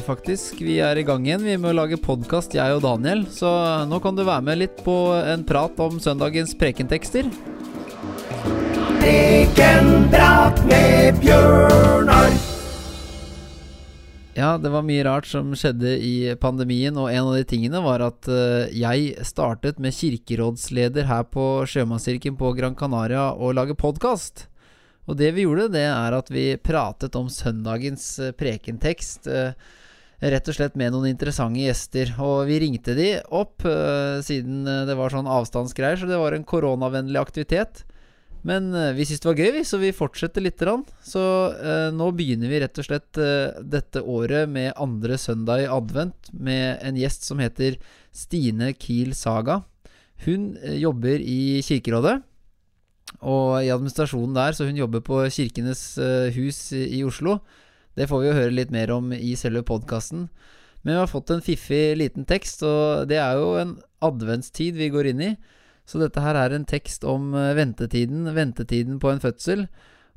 [0.00, 0.60] det faktisk.
[0.64, 1.44] Vi er i gang igjen.
[1.44, 3.26] Vi må lage podkast, jeg og Daniel.
[3.32, 3.48] Så
[3.88, 7.28] nå kan du være med litt på en prat om søndagens prekentekster.
[9.00, 12.32] Prekenprat med Bjørnar.
[14.38, 18.00] Ja, det var mye rart som skjedde i pandemien, og en av de tingene var
[18.06, 24.46] at eh, jeg startet med kirkerådsleder her på Sjømannskirken på Gran Canaria å lage podkast.
[25.10, 29.28] Og det vi gjorde, det er at vi pratet om søndagens eh, prekentekst.
[29.28, 29.76] eh,
[30.20, 32.12] Rett og slett med noen interessante gjester.
[32.20, 36.36] Og vi ringte de opp, eh, siden eh, det var sånn avstandsgreier, så det var
[36.36, 37.84] en koronavennlig aktivitet.
[38.44, 40.84] Men eh, vi syntes det var gøy, så vi fortsetter lite grann.
[41.04, 41.22] Så
[41.56, 46.32] eh, nå begynner vi rett og slett eh, dette året med andre søndag i advent
[46.32, 47.78] med en gjest som heter
[48.16, 49.62] Stine Kiel Saga.
[50.26, 52.20] Hun eh, jobber i Kirkerådet
[53.26, 55.82] og i administrasjonen der, så hun jobber på Kirkenes
[56.36, 57.40] hus i Oslo.
[57.98, 60.28] Det får vi jo høre litt mer om i selve podkasten.
[60.82, 63.74] Men vi har fått en fiffig liten tekst, og det er jo en
[64.04, 65.30] adventstid vi går inn i.
[65.88, 69.66] Så dette her er en tekst om eh, ventetiden, ventetiden på en fødsel.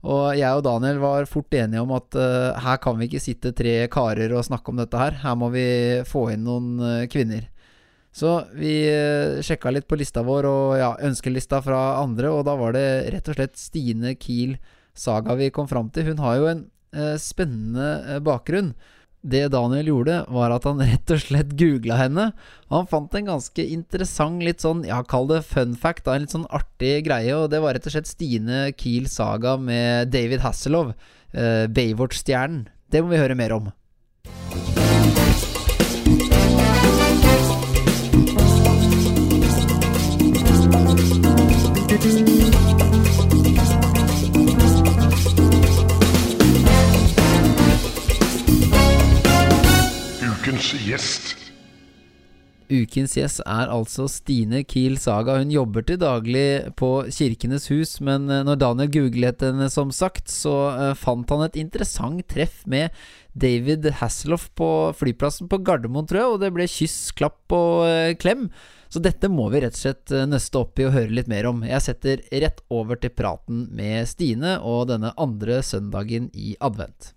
[0.04, 3.54] Og jeg og Daniel var fort enige om at uh, her kan vi ikke sitte
[3.56, 5.16] tre karer og snakke om dette her.
[5.22, 5.64] Her må vi
[6.08, 7.46] få inn noen uh, kvinner.
[8.12, 12.58] Så vi uh, sjekka litt på lista vår og ja, ønskelista fra andre, og da
[12.60, 14.58] var det rett og slett Stine Kiel
[14.94, 16.12] Saga vi kom fram til.
[16.12, 16.66] Hun har jo en
[17.22, 18.74] spennende eh, bakgrunn.
[19.24, 22.30] Det Daniel gjorde, var at han rett og slett googla henne.
[22.74, 26.36] Han fant en ganske interessant, litt sånn, ja, kall det fun fact, da, en litt
[26.36, 27.32] sånn artig greie.
[27.38, 30.96] Og det var rett og slett Stine Kiel Saga med David Hasselhoff,
[31.32, 32.68] eh, Baywatch-stjernen.
[32.92, 33.72] Det må vi høre mer om.
[50.94, 51.34] Gjest.
[52.74, 55.36] Ukens gjest er altså Stine Kiel Saga.
[55.42, 60.32] Hun jobber til daglig på Kirkenes hus, men eh, når Daniel googlet henne, som sagt,
[60.32, 62.94] så eh, fant han et interessant treff med
[63.34, 68.14] David Hasselhoff på flyplassen på Gardermoen, tror jeg, og det ble kyss, klapp og eh,
[68.20, 68.48] klem.
[68.94, 71.64] Så dette må vi rett og slett nøste opp i og høre litt mer om.
[71.66, 77.16] Jeg setter rett over til praten med Stine og denne andre søndagen i advent.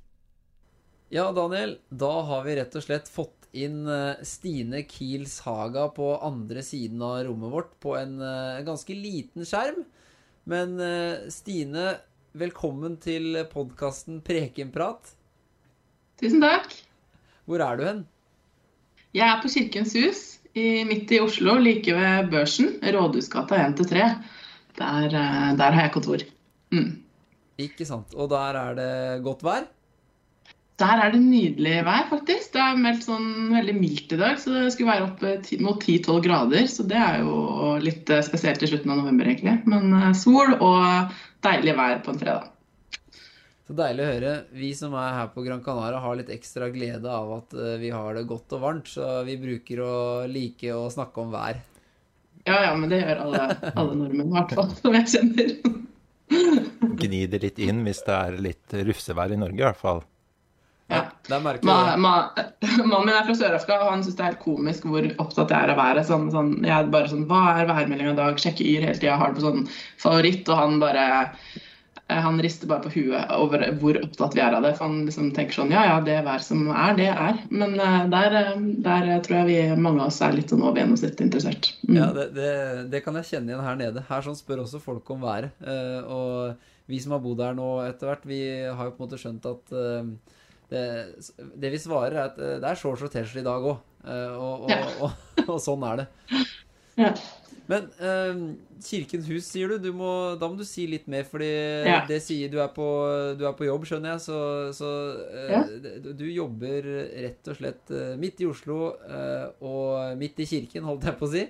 [1.12, 6.12] Ja, Daniel, da har vi rett og slett fått inn eh, Stine Kiels Haga på
[6.24, 9.82] andre siden av rommet vårt på en eh, ganske liten skjerm.
[10.50, 11.96] Men eh, Stine,
[12.36, 15.14] velkommen til podkasten Prekenprat.
[16.20, 16.72] Tusen takk.
[17.46, 18.04] Hvor er du hen?
[19.16, 20.22] Jeg er på Kirkens hus
[20.56, 22.76] i, midt i Oslo, like ved Børsen.
[22.82, 24.08] Rådhusgata 1-3.
[24.76, 25.08] Der,
[25.56, 26.24] der har jeg kontor.
[26.74, 26.98] Mm.
[27.60, 28.12] Ikke sant.
[28.16, 28.92] Og der er det
[29.24, 29.64] godt vær?
[30.76, 32.50] Der er det nydelig vær, faktisk.
[32.52, 35.80] Det er meldt sånn veldig mildt i dag, så det skulle være opp eh, mot
[35.80, 36.66] 10-12 grader.
[36.68, 39.54] Så det er jo litt eh, spesielt i slutten av november, egentlig.
[39.72, 41.14] Men eh, sol og
[41.46, 42.50] deilig vær på en fredag.
[43.66, 44.34] Så deilig å høre.
[44.52, 48.14] Vi som er her på Gran Canaria har litt ekstra glede av at vi har
[48.14, 49.94] det godt og varmt, så vi bruker å
[50.30, 51.56] like å snakke om vær.
[52.46, 55.56] Ja, ja, men det gjør alle, alle nordmenn, i hvert fall, som jeg kjenner.
[57.00, 60.04] Gni det litt inn hvis det er litt rufsevær i Norge, i hvert fall.
[60.86, 61.02] Ja.
[61.26, 62.14] Der merker Ma, ma,
[62.86, 65.66] mannen min er fra Sør-Afrika, og han syns det er helt komisk hvor opptatt jeg
[65.66, 66.06] er av været.
[66.06, 68.42] Sånn, sånn, jeg er bare sånn Hva er værmeldinga i dag?
[68.42, 69.64] Sjekker Yr hele tida, har det på sånn
[70.02, 74.54] favoritt, og han bare eh, han rister bare på huet over hvor opptatt vi er
[74.54, 74.76] av det.
[74.78, 77.42] For han liksom tenker sånn Ja, ja, det vær som er, det er.
[77.50, 80.78] Men eh, der, eh, der tror jeg vi mange av oss er litt sånn over
[80.84, 81.72] gjennomsnittet interessert.
[81.88, 81.98] Mm.
[81.98, 82.54] Ja, det, det,
[82.94, 84.06] det kan jeg kjenne igjen her nede.
[84.06, 85.50] Her sånn spør også folk om været.
[86.06, 86.54] Og
[86.86, 89.50] vi som har bodd her nå etter hvert, vi har jo på en måte skjønt
[89.50, 89.78] at
[90.70, 90.84] det,
[91.56, 93.80] det vi svarer, er at eh, det er shorts og T-skjorte i dag òg.
[94.06, 94.82] og, og, Ja.
[95.06, 95.10] og,
[95.48, 96.06] og, sånn er det.
[97.00, 97.10] Ja.
[97.66, 98.36] Men eh,
[98.86, 99.78] Kirkens hus, sier du.
[99.82, 101.48] du må, da må du si litt mer, fordi
[101.88, 101.96] Ja.
[102.06, 102.84] det sier du er, på,
[103.38, 104.22] du er på jobb, skjønner jeg.
[104.28, 104.38] Så,
[104.78, 104.90] så
[105.48, 106.86] eh, du- jobber
[107.24, 111.26] rett og slett eh, midt i Oslo eh, og midt i kirken, holdt jeg på
[111.26, 111.44] å si.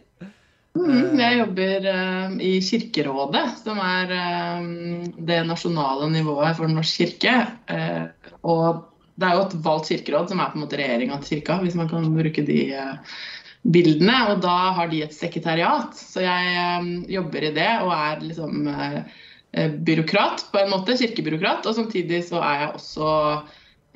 [0.77, 7.07] Mm, Jeg jobber eh, i Kirkerådet, som er eh, det nasjonale nivået for Den norske
[7.13, 7.37] kirke.
[7.73, 8.85] Eh, og
[9.17, 11.77] det er jo et valgt kirkeråd som er på en måte regjeringa til kirka, hvis
[11.79, 13.21] man kan bruke de eh,
[13.65, 14.17] bildene.
[14.33, 18.69] Og da har de et sekretariat, så jeg eh, jobber i det og er liksom
[18.73, 21.65] eh, byråkrat på en måte, kirkebyråkrat.
[21.65, 23.15] Og samtidig så er jeg også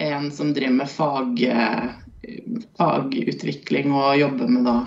[0.01, 1.43] en som driver med fag,
[2.81, 4.79] fagutvikling og jobber med da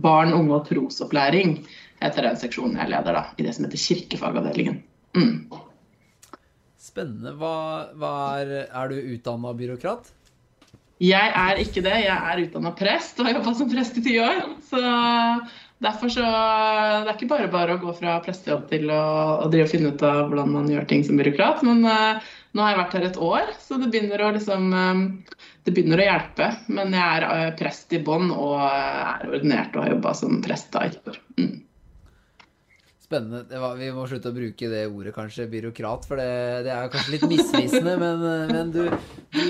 [0.00, 1.58] barn, unge og trosopplæring,
[2.00, 4.80] heter den seksjonen jeg leder da, i det som heter kirkefagavdelingen.
[5.18, 5.61] Mm.
[6.82, 7.36] Spennende.
[7.38, 7.54] Hva,
[7.94, 10.10] hva er Er du utdanna byråkrat?
[11.02, 11.94] Jeg er ikke det.
[12.04, 14.42] Jeg er utdanna prest og har jobba som prest i ti år.
[14.68, 14.82] Så
[15.82, 19.02] derfor så Det er ikke bare bare å gå fra prestejobb til å,
[19.42, 21.64] å drive og finne ut av hvordan man gjør ting som byråkrat.
[21.66, 22.22] Men uh,
[22.54, 25.02] nå har jeg vært her et år, så det begynner å liksom um,
[25.62, 26.52] Det begynner å hjelpe.
[26.70, 30.70] Men jeg er uh, prest i bånn og er ordinert og har jobba som prest
[30.74, 31.18] da i år.
[31.38, 31.54] Mm.
[33.12, 33.60] Spennende.
[33.60, 36.28] Var, vi må slutte å bruke det ordet, kanskje, byråkrat, for det,
[36.64, 37.96] det er kanskje litt misvisende.
[38.00, 38.86] men, men du,
[39.36, 39.48] du,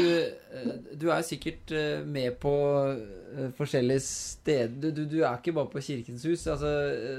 [0.98, 2.54] du, er sikkert eh, med på
[2.90, 4.74] eh, forskjellige steder.
[4.82, 6.48] Du, du, du, er ikke bare på Kirkens hus.
[6.50, 6.72] Altså,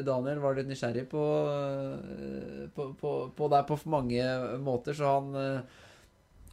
[0.04, 1.24] Daniel var litt nysgjerrig på,
[1.54, 4.28] eh, på, på, på deg på mange
[4.64, 5.64] måter, så han,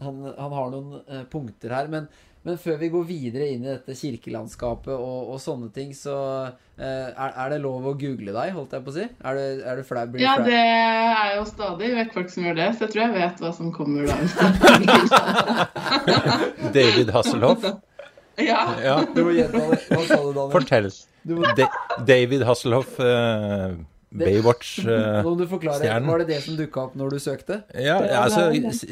[0.01, 1.89] han, han har noen punkter her.
[1.93, 2.11] men
[2.41, 6.15] men før vi går videre inn i dette kirkelandskapet og, og sånne ting, så
[6.49, 9.05] eh, er, er, det lov å google deg, holdt jeg på å si?
[9.05, 10.07] Er du, er du flau?
[10.23, 13.45] Ja, det er jo stadig vekk folk som gjør det, så jeg tror jeg vet
[13.45, 14.17] hva som kommer da.
[16.79, 17.69] David Hasselhoff?
[18.41, 18.65] Ja.
[18.81, 18.97] ja.
[19.13, 19.83] Du må gjenta det.
[19.91, 20.53] Hva sa du, Daniel?
[20.57, 20.93] Fortell.
[21.29, 21.45] Må...
[22.09, 22.97] David Hasselhoff.
[23.05, 23.81] Eh
[24.11, 26.09] Baywatch-stjernen.
[26.11, 27.61] Var det det som dukka opp når du søkte?
[27.79, 28.49] Ja, altså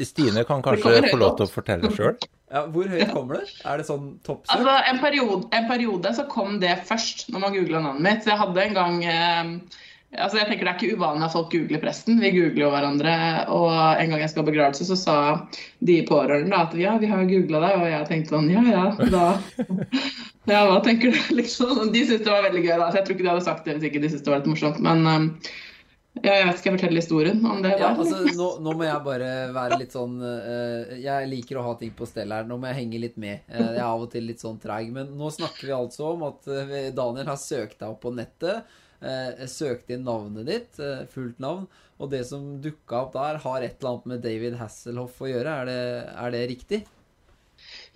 [0.07, 2.15] Stine kan kanskje få lov til å fortelle sjøl.
[2.49, 3.51] Ja, hvor høyt kommer det?
[3.61, 4.55] Er det sånn toppsøk?
[4.55, 8.25] Altså, en periode, en periode, så kom det først, når man googla navnet mitt.
[8.25, 9.51] Jeg hadde en gang eh,
[10.17, 12.17] Altså, jeg tenker Det er ikke uvanlig at folk googler presten.
[12.23, 13.13] Vi googler jo hverandre.
[13.53, 15.17] Og en gang jeg skal ha begravelse, så sa
[15.85, 17.77] de pårørende at ja, vi har googla deg.
[17.77, 19.27] Og jeg tenkte sånn ja ja, da
[20.49, 21.91] Ja, hva tenker du, liksom?
[21.93, 22.73] De syntes det var veldig gøy.
[22.73, 24.41] da, så Jeg tror ikke de hadde sagt det hvis ikke de syntes det var
[24.41, 24.81] litt morsomt.
[24.89, 25.29] Men um,
[26.23, 27.75] ja, jeg skal fortelle historien om det.
[27.77, 31.77] Ja, altså, nå, nå, må jeg bare være litt sånn uh, Jeg liker å ha
[31.77, 32.49] ting på stell her.
[32.49, 33.45] Nå må jeg henge litt med.
[33.45, 34.89] Uh, jeg er av og til litt sånn treig.
[34.95, 38.79] Men nå snakker vi altså om at uh, Daniel har søkt deg opp på nettet
[39.01, 41.67] eh, søkte inn navnet ditt, eh, fullt navn,
[41.99, 45.59] og det som dukka opp der, har et eller annet med David Hasselhoff å gjøre.
[45.61, 45.83] Er det,
[46.15, 46.85] er det riktig?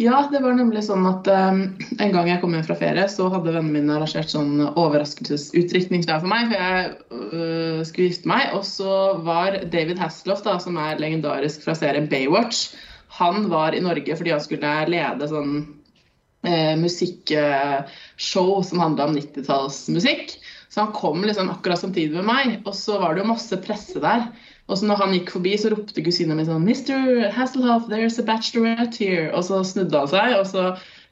[0.02, 1.60] Ja, det var nemlig sånn at um,
[2.02, 6.32] en gang jeg kom hjem fra ferie, så hadde vennene mine arrangert sånn overraskelsesutdrikningsdag for
[6.32, 8.50] meg, for jeg uh, skulle gifte meg.
[8.58, 12.74] Og så var David Hasselhoff, da, som er legendarisk fra serien Baywatch,
[13.14, 20.34] han var i Norge fordi han skulle lede sånn uh, musikkshow som handla om 90-tallsmusikk.
[20.74, 24.00] Så han kom liksom akkurat samtidig med meg, og så var det jo masse presse
[24.02, 24.26] der.
[24.72, 27.30] Og så når han gikk forbi, så ropte kusina mi sånn 'Mr.
[27.36, 30.64] Hasselhoff, there's a bachelorette here.' Og så snudde han seg, og så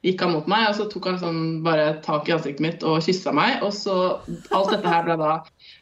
[0.02, 3.04] gikk han mot meg, og så tok han sånn bare tak i ansiktet mitt og
[3.06, 3.60] kyssa meg.
[3.62, 3.96] Og så
[4.50, 5.34] Alt dette her ble da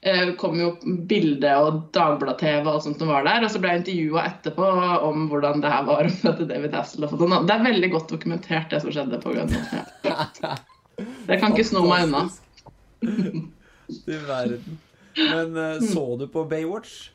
[0.03, 0.75] eh, kom jo
[1.09, 3.47] bilde og Dagblad-TV og alt sånt som var der.
[3.47, 4.67] Og så ble jeg intervjua etterpå
[5.09, 7.17] om hvordan det her var å møte David Hasselhoff.
[7.17, 9.65] Det er veldig godt dokumentert, det som skjedde på Grønland.
[11.01, 12.27] Det kan ikke sno meg unna.
[14.07, 14.79] Du verden.
[15.17, 17.11] Men uh, så du på Baywatch?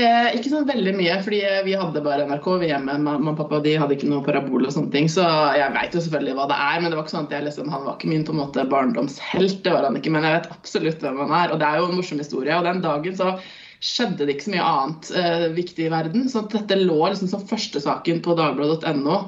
[0.00, 2.94] Eh, ikke sånn veldig mye, fordi vi hadde bare NRK vi hjemme.
[3.04, 5.08] Mamma og pappa de hadde ikke noe parabol og sånne ting.
[5.12, 5.24] Så
[5.58, 7.68] jeg veit jo selvfølgelig hva det er, men det var ikke sånn at jeg liksom,
[7.72, 9.58] han var ikke min på en måte barndomshelt.
[9.66, 11.52] det var han ikke, Men jeg vet absolutt hvem han er.
[11.52, 12.56] Og det er jo en morsom historie.
[12.56, 13.34] Og den dagen så
[13.82, 16.28] skjedde det ikke så mye annet eh, viktig i verden.
[16.32, 19.18] Så dette lå liksom som førstesaken på dagbladet.no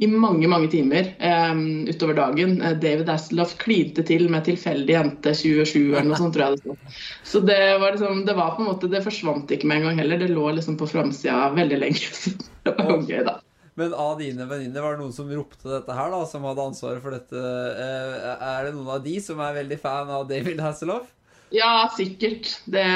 [0.00, 1.10] i mange mange timer
[1.52, 2.54] um, utover dagen.
[2.64, 6.36] Eh, David Asseloff klinte til med 'tilfeldig jente 27' eller noe sånt.
[6.36, 6.94] tror jeg det.
[7.28, 10.00] Så det var, liksom, det var på en måte, det forsvant ikke med en gang
[10.00, 10.22] heller.
[10.22, 12.08] Det lå liksom på framsida veldig lenge.
[12.22, 12.32] Så
[12.64, 13.36] det var jo gøy, da.
[13.76, 17.04] Men av dine venninner, var det noen som ropte dette her, da, som hadde ansvaret
[17.04, 17.44] for dette?
[17.84, 21.12] Eh, er det noen av de som er veldig fan av David Hasselhoff?
[21.52, 22.48] Ja, sikkert.
[22.64, 22.88] Det,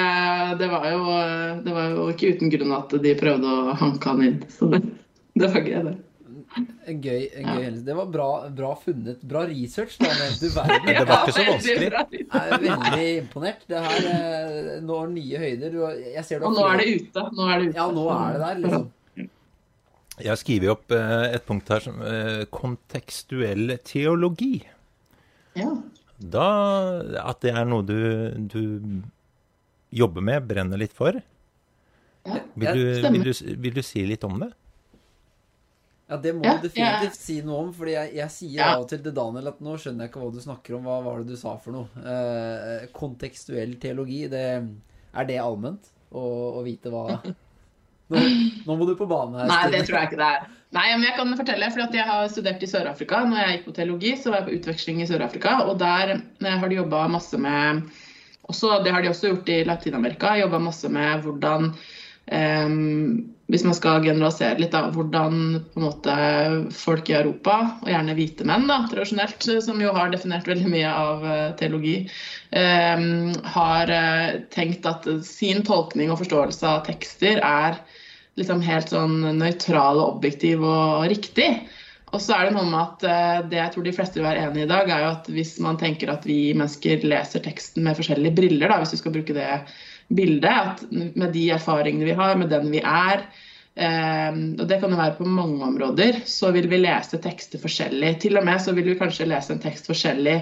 [0.57, 1.05] det, var jo,
[1.69, 4.43] det, var jo, ikke uten grunn at de prøvde å hanke han inn.
[4.49, 4.85] Så det,
[5.37, 5.97] det var gøy, det.
[6.55, 7.85] En gøy, en gøy hendelse.
[7.87, 9.23] Det var bra, bra, funnet.
[9.27, 10.35] Bra research, Daniel.
[10.39, 10.87] Du verden.
[10.87, 11.89] Det var ikke så vanskelig.
[12.21, 13.65] Jeg er veldig imponert.
[13.71, 15.79] Det her eh, når nye høyder.
[16.15, 17.25] Jeg ser du Og nå er det ute.
[17.35, 17.79] Nå er det ute.
[17.81, 18.87] Ja, nå er det der, liksom.
[20.15, 24.55] Jeg har skrevet opp eh, et punkt her som eh, kontekstuell teologi.
[25.59, 25.73] Ja.
[26.19, 26.49] Da
[27.25, 27.99] At det er noe du,
[28.47, 28.61] du
[29.95, 31.19] jobber med, brenner litt for.
[32.25, 33.33] Ja, vil, du, vil, du,
[33.67, 34.55] vil du si litt om det?
[36.07, 37.21] Ja, det må ja, du definitivt ja.
[37.27, 37.71] si noe om.
[37.77, 38.73] Fordi jeg, jeg sier ja.
[38.75, 40.89] av og til til Daniel at nå skjønner jeg ikke hva du snakker om.
[40.89, 42.05] Hva var det du sa for noe?
[42.15, 44.45] Eh, kontekstuell teologi, det,
[45.15, 46.25] er det allment å,
[46.61, 47.07] å vite hva
[48.13, 49.51] nå, nå, må du på banen her.
[49.51, 50.49] Nei, det tror jeg ikke det er.
[50.75, 53.23] Nei, men jeg kan fortelle, fordi jeg har studert i Sør-Afrika.
[53.31, 55.61] Når jeg gikk på teologi, så var jeg på utveksling i Sør-Afrika.
[55.69, 57.87] Og der eh, har de jobba masse med
[58.45, 60.35] også, Det har de også gjort i Latin-Amerika.
[60.37, 66.15] Jobba masse med hvordan um, hvis man skal generalisere litt, da, hvordan måte,
[66.73, 70.95] folk i Europa, og gjerne hvite menn da, tradisjonelt, som jo har definert veldig mye
[70.95, 71.99] av uh, teologi,
[72.57, 73.05] eh,
[73.57, 77.83] har uh, tenkt at sin tolkning og forståelse av tekster er
[78.41, 81.51] liksom helt sånn nøytral og objektiv og riktig.
[82.15, 84.45] Og så er det noe med at eh, det jeg tror de fleste vil være
[84.47, 87.83] enig i i dag, er jo at hvis man tenker at vi mennesker leser teksten
[87.87, 89.49] med forskjellige briller, da, hvis du skal bruke det
[90.17, 93.25] bildet, at med de erfaringene vi har, med den vi er,
[93.75, 98.15] eh, og det kan jo være på mange områder, så vil vi lese tekster forskjellig.
[98.25, 100.39] Til og med så vil vi kanskje lese en tekst forskjellig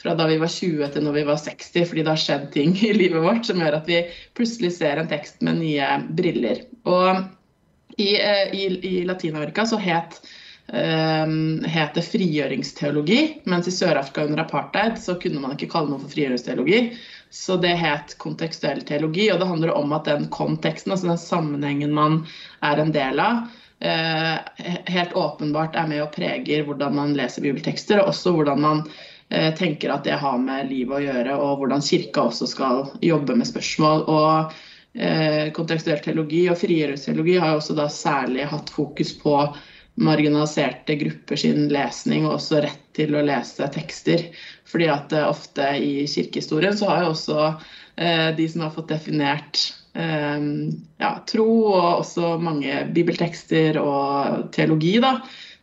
[0.00, 2.74] fra da vi var 20 til når vi var 60, fordi det har skjedd ting
[2.82, 4.00] i livet vårt som gjør at vi
[4.34, 6.64] plutselig ser en tekst med nye briller.
[6.90, 7.22] Og
[7.98, 10.18] i, eh, i, i Latin-Amerika så het
[10.64, 16.08] Um, det frigjøringsteologi, mens i Sør-Afrika under apartheid så kunne man ikke kalle noe for
[16.14, 16.78] frigjøringsteologi.
[17.34, 21.90] Så det het kontekstuell teologi, og det handler om at den konteksten, altså den sammenhengen
[21.96, 22.20] man
[22.62, 23.40] er en del av,
[23.82, 28.84] uh, helt åpenbart er med og preger hvordan man leser bibeltekster, og også hvordan man
[28.86, 33.34] uh, tenker at det har med livet å gjøre, og hvordan kirka også skal jobbe
[33.42, 34.06] med spørsmål.
[34.06, 34.54] og
[35.02, 39.40] uh, Kontekstuell teologi og frigjøringsteologi har også da særlig hatt fokus på
[40.06, 44.28] marginaliserte grupper sin lesning, og også rett til å lese tekster.
[44.68, 48.92] Fordi at uh, ofte i kirkehistorien så har jo også uh, de som har fått
[48.94, 49.62] definert
[49.94, 55.18] um, ja, tro, og også mange bibeltekster og teologi, da.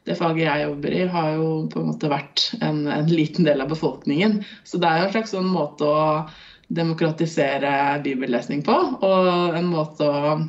[0.08, 3.62] Det faget jeg jobber i, har jo på en måte vært en, en liten del
[3.62, 4.39] av befolkningen.
[4.65, 6.08] Så det er jo en slags sånn måte å
[6.72, 10.39] demokratisere bibellesning på, og en måte å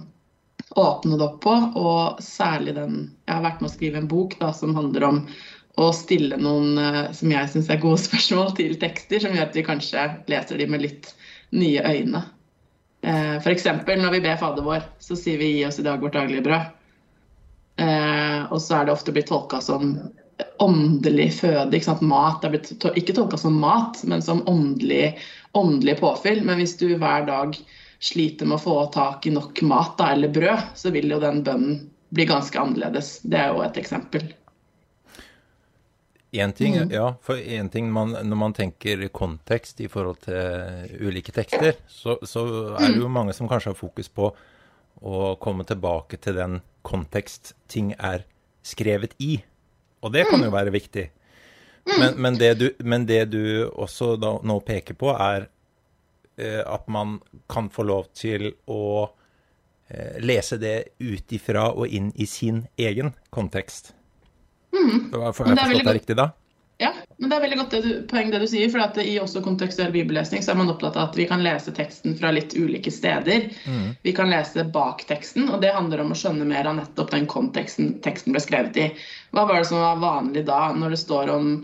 [0.79, 1.57] åpne det opp på.
[1.77, 2.95] Og særlig den
[3.27, 5.21] Jeg har vært med å skrive en bok da, som handler om
[5.81, 9.59] å stille noen uh, som jeg syns er gode spørsmål til tekster, som gjør at
[9.59, 11.13] vi kanskje leser de med litt
[11.57, 12.25] nye øyne.
[13.03, 13.67] Uh, F.eks.
[13.89, 16.71] når vi ber Fader vår, så sier vi 'gi oss i dag vårt daglige brød'.
[17.81, 19.97] Uh, og så er det ofte blitt tolka som
[20.63, 21.77] åndelig føde.
[21.77, 22.05] Ikke sant?
[22.05, 25.17] Mat er blitt ikke tolka som mat, men som åndelig,
[25.59, 26.43] åndelig påfyll.
[26.47, 27.57] Men hvis du hver dag
[28.03, 31.43] sliter med å få tak i nok mat da, eller brød, så vil jo den
[31.47, 33.21] bønnen bli ganske annerledes.
[33.23, 34.27] Det er jo et eksempel.
[36.33, 36.93] En ting, mm.
[36.95, 42.17] ja, for en ting man, Når man tenker kontekst i forhold til ulike tekster, så,
[42.25, 42.45] så,
[42.79, 43.17] er det jo mm.
[43.19, 44.31] mange som kanskje har fokus på
[45.03, 48.25] å komme tilbake til den kontekst ting er
[48.65, 49.43] skrevet i.
[50.01, 50.57] Og det kan jo mm.
[50.57, 51.11] være viktig.
[51.99, 55.51] Men, men, det, du, men det du også da, nå peker på, er
[56.37, 59.11] Eh, at man kan få lov til å
[59.89, 63.93] eh, lese det ut ifra og inn i sin egen kontekst.
[64.73, 65.11] Mm.
[65.13, 66.31] Har jeg forstått det riktig da?
[66.83, 68.71] Ja, men det er veldig godt det du, poeng det du sier.
[68.73, 71.75] for at I også kontekstuell bibellesning så er man opptatt av at vi kan lese
[71.77, 73.47] teksten fra litt ulike steder.
[73.69, 73.93] Mm.
[74.03, 77.29] Vi kan lese bak teksten, og det handler om å skjønne mer av nettopp den
[77.31, 78.89] konteksten teksten ble skrevet i.
[79.31, 81.55] Hva var det som var vanlig da, når det står om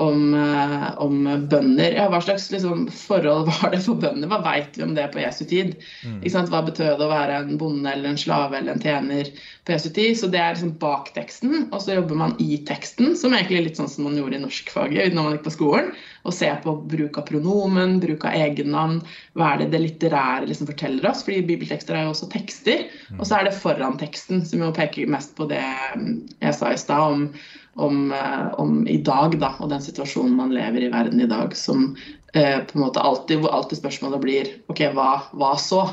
[0.00, 1.92] om, eh, om bønder.
[1.92, 4.30] Ja, hva slags liksom, forhold var det for bønder?
[4.30, 5.74] Hva veit vi om det på Jesu tid?
[6.06, 6.22] Mm.
[6.24, 9.28] Hva betød det å være en bonde eller en slave eller en tjener
[9.68, 10.16] på Jesu tid?
[10.16, 13.68] Så det er liksom bak teksten, og så jobber man i teksten, som egentlig er
[13.68, 15.92] litt sånn som man gjorde i norskfaget når man gikk på skolen.
[16.24, 18.98] Og ser på bruk av pronomen, bruk av egennavn.
[19.36, 21.22] Hva er det det litterære liksom forteller oss?
[21.28, 22.86] Fordi bibeltekster er jo også tekster.
[23.08, 23.20] Mm.
[23.20, 26.80] Og så er det foran teksten, som jo peker mest på det jeg sa i
[26.80, 27.26] stad om
[27.74, 31.56] om, eh, om, i dag da, og den situasjonen man lever i verden i dag,
[31.56, 31.92] som
[32.34, 35.84] eh, på en måte alltid, alltid spørsmålet blir OK, hva, hva så?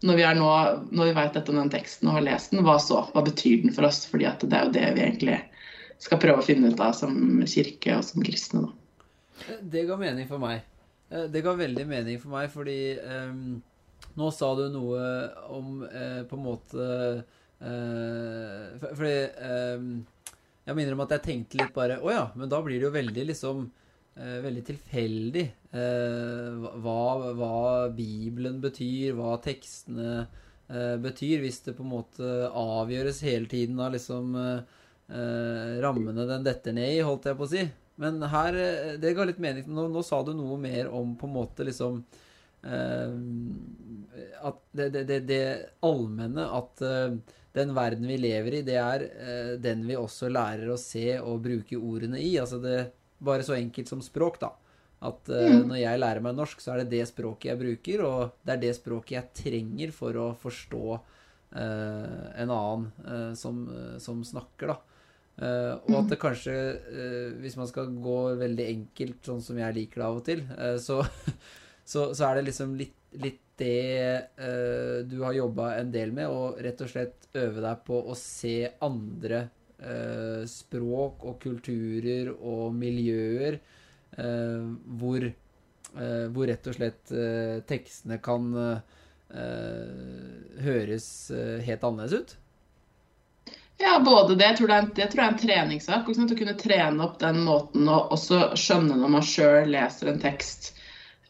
[0.00, 0.50] Når vi, nå,
[0.96, 3.02] når vi vet dette om den teksten og har lest den, hva så?
[3.12, 4.06] Hva betyr den for oss?
[4.08, 5.40] Fordi det er jo det vi egentlig
[6.00, 8.64] skal prøve å finne ut av som kirke og som kristne.
[8.64, 9.58] Da.
[9.60, 10.64] Det ga mening for meg.
[11.10, 13.60] Eh, det ga veldig mening for meg, fordi um,
[14.16, 15.02] nå sa du noe
[15.52, 16.86] om uh, på en måte
[17.60, 19.14] uh, Fordi
[19.76, 19.90] um,
[20.64, 22.92] jeg må innrømme at jeg tenkte litt bare Å ja, men da blir det jo
[22.94, 27.00] veldig liksom eh, Veldig tilfeldig eh, hva,
[27.38, 27.56] hva,
[27.96, 33.96] Bibelen betyr, hva tekstene eh, betyr, hvis det på en måte avgjøres hele tiden av
[33.96, 34.36] liksom
[35.10, 37.64] rammene den detter ned i, holdt jeg på å si.
[37.98, 38.54] Men her
[39.02, 39.64] Det ga litt mening.
[39.66, 41.98] Nå, nå sa du noe mer om på en måte liksom
[42.62, 45.40] At det, det, det, det
[45.82, 46.84] allmenne at
[47.56, 51.42] den verden vi lever i, det er eh, den vi også lærer å se og
[51.44, 52.34] bruke ordene i.
[52.40, 52.80] Altså det
[53.20, 54.48] Bare så enkelt som språk, da.
[55.04, 55.66] At eh, mm.
[55.68, 58.62] når jeg lærer meg norsk, så er det det språket jeg bruker, og det er
[58.62, 63.66] det språket jeg trenger for å forstå eh, en annen eh, som,
[64.00, 64.78] som, snakker, da.
[65.40, 66.54] Uh, og at det kanskje,
[66.92, 70.42] uh, hvis man skal gå veldig enkelt, sånn som jeg liker det av og til,
[70.52, 70.98] uh, så,
[71.92, 76.28] så, så, er det liksom litt, litt det uh, du har jobba en del med,
[76.28, 79.44] og rett og slett øve deg på å se andre
[79.82, 83.60] uh, språk og kulturer og miljøer
[84.18, 84.66] uh,
[85.00, 85.30] hvor,
[85.90, 87.10] hvor, rett og slett
[87.66, 88.44] tekstene kan
[90.62, 91.06] høres
[91.66, 92.34] helt annerledes ut?
[93.80, 94.44] Ja, både det.
[94.44, 96.08] Jeg tror det er en, det tror jeg er en treningssak.
[96.10, 100.74] Å kunne trene opp den måten og også skjønne når man sjøl leser en tekst.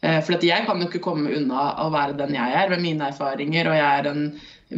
[0.01, 3.11] Eh, for jeg kan jo ikke komme unna å være den jeg er, med mine
[3.11, 4.23] erfaringer, og jeg er en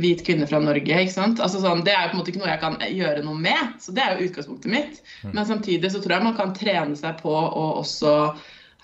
[0.03, 0.97] hvit kvinne fra Norge.
[0.99, 1.39] ikke sant?
[1.39, 3.77] Altså sånn, Det er jo på en måte ikke noe jeg kan gjøre noe med,
[3.79, 4.99] så det er jo utgangspunktet mitt.
[5.21, 5.31] Mm.
[5.37, 8.17] Men samtidig så tror jeg man kan trene seg på å også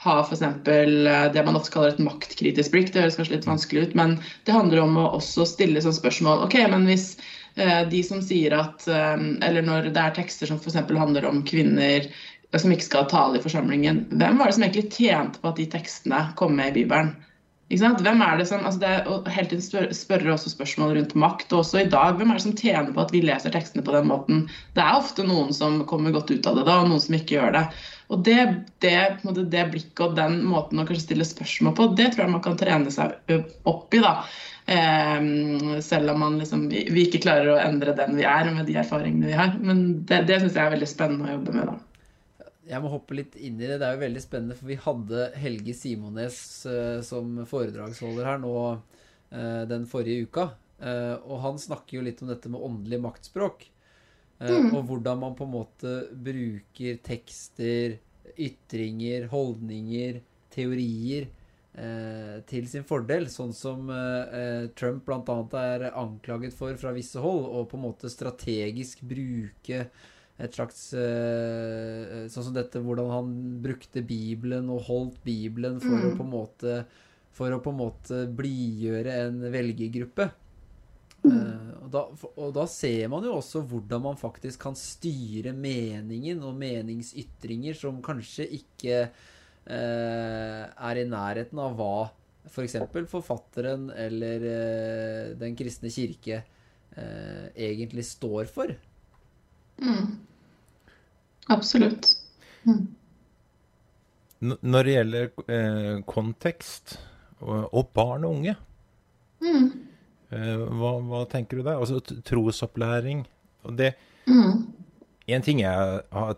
[0.05, 0.46] ha f.eks.
[0.46, 2.93] Eh, det man ofte kaller et maktkritisk blikk.
[2.93, 4.15] Det høres kanskje litt vanskelig ut, men
[4.48, 6.46] det handler om å også stille sånn spørsmål.
[6.48, 7.17] OK, men hvis
[7.60, 10.77] Eh, de som sier at Eller når det er tekster som f.eks.
[10.96, 12.05] handler om kvinner
[12.58, 15.68] som ikke skal tale i forsamlingen, hvem var det som egentlig tjente på at de
[15.70, 17.13] tekstene kom med i Bibelen?
[17.70, 21.51] Hvem er det som, altså det er Hele tiden spør, spørre også spørsmål rundt makt.
[21.53, 23.94] Og også i dag, hvem er det som tjener på at vi leser tekstene på
[23.94, 24.48] den måten?
[24.74, 27.38] Det er ofte noen som kommer godt ut av det, da, og noen som ikke
[27.38, 27.63] gjør det.
[28.10, 28.39] Og det,
[28.82, 28.96] det,
[29.53, 32.58] det blikket og den måten å kanskje stille spørsmål på, det tror jeg man kan
[32.58, 33.13] trene seg
[33.70, 34.01] opp i.
[34.01, 34.15] da.
[34.70, 39.29] Um, selv om liksom, vi ikke klarer å endre den vi er med de erfaringene
[39.29, 39.53] vi har.
[39.62, 41.70] Men det, det syns jeg er veldig spennende å jobbe med.
[41.70, 41.88] da.
[42.69, 43.79] Jeg må hoppe litt inn i det.
[43.81, 46.38] Det er jo veldig spennende, for vi hadde Helge Simones
[46.69, 50.51] uh, som foredragsholder her nå uh, den forrige uka.
[50.79, 53.65] Uh, og han snakker jo litt om dette med åndelig maktspråk.
[54.39, 54.69] Mm.
[54.69, 57.97] Og hvordan man på en måte bruker tekster,
[58.39, 60.21] ytringer, holdninger,
[60.53, 61.27] teorier
[62.49, 63.91] til sin fordel, sånn som
[64.79, 65.35] Trump bl.a.
[65.59, 69.83] er anklaget for fra visse hold, og på en måte strategisk bruke
[70.39, 73.31] et slags eh, Sånn som dette, hvordan han
[73.63, 76.05] brukte Bibelen og holdt Bibelen for mm.
[76.08, 76.75] å på en måte
[77.36, 80.29] For å på en måte blidgjøre en velgergruppe.
[81.20, 81.33] Mm.
[81.33, 86.40] Uh, og, da, og, da, ser man jo også hvordan man faktisk kan styre meningen
[86.48, 89.01] og meningsytringer som kanskje ikke
[89.70, 92.09] Eh, er i nærheten av hva
[92.50, 92.79] f.eks.
[92.90, 98.74] For forfatteren eller eh, Den kristne kirke eh, egentlig står for.
[99.77, 100.16] Mm.
[101.50, 102.14] Absolutt.
[102.64, 102.88] Mm.
[104.40, 106.96] Når det gjelder eh, kontekst
[107.42, 108.53] og, og, barn og unge,
[109.44, 109.66] mm.
[110.31, 111.79] eh, hva, hva, tenker du der?
[111.79, 113.25] Altså trosopplæring.
[113.68, 113.94] Og det,
[114.29, 114.68] mm.
[115.29, 116.38] En ting jeg har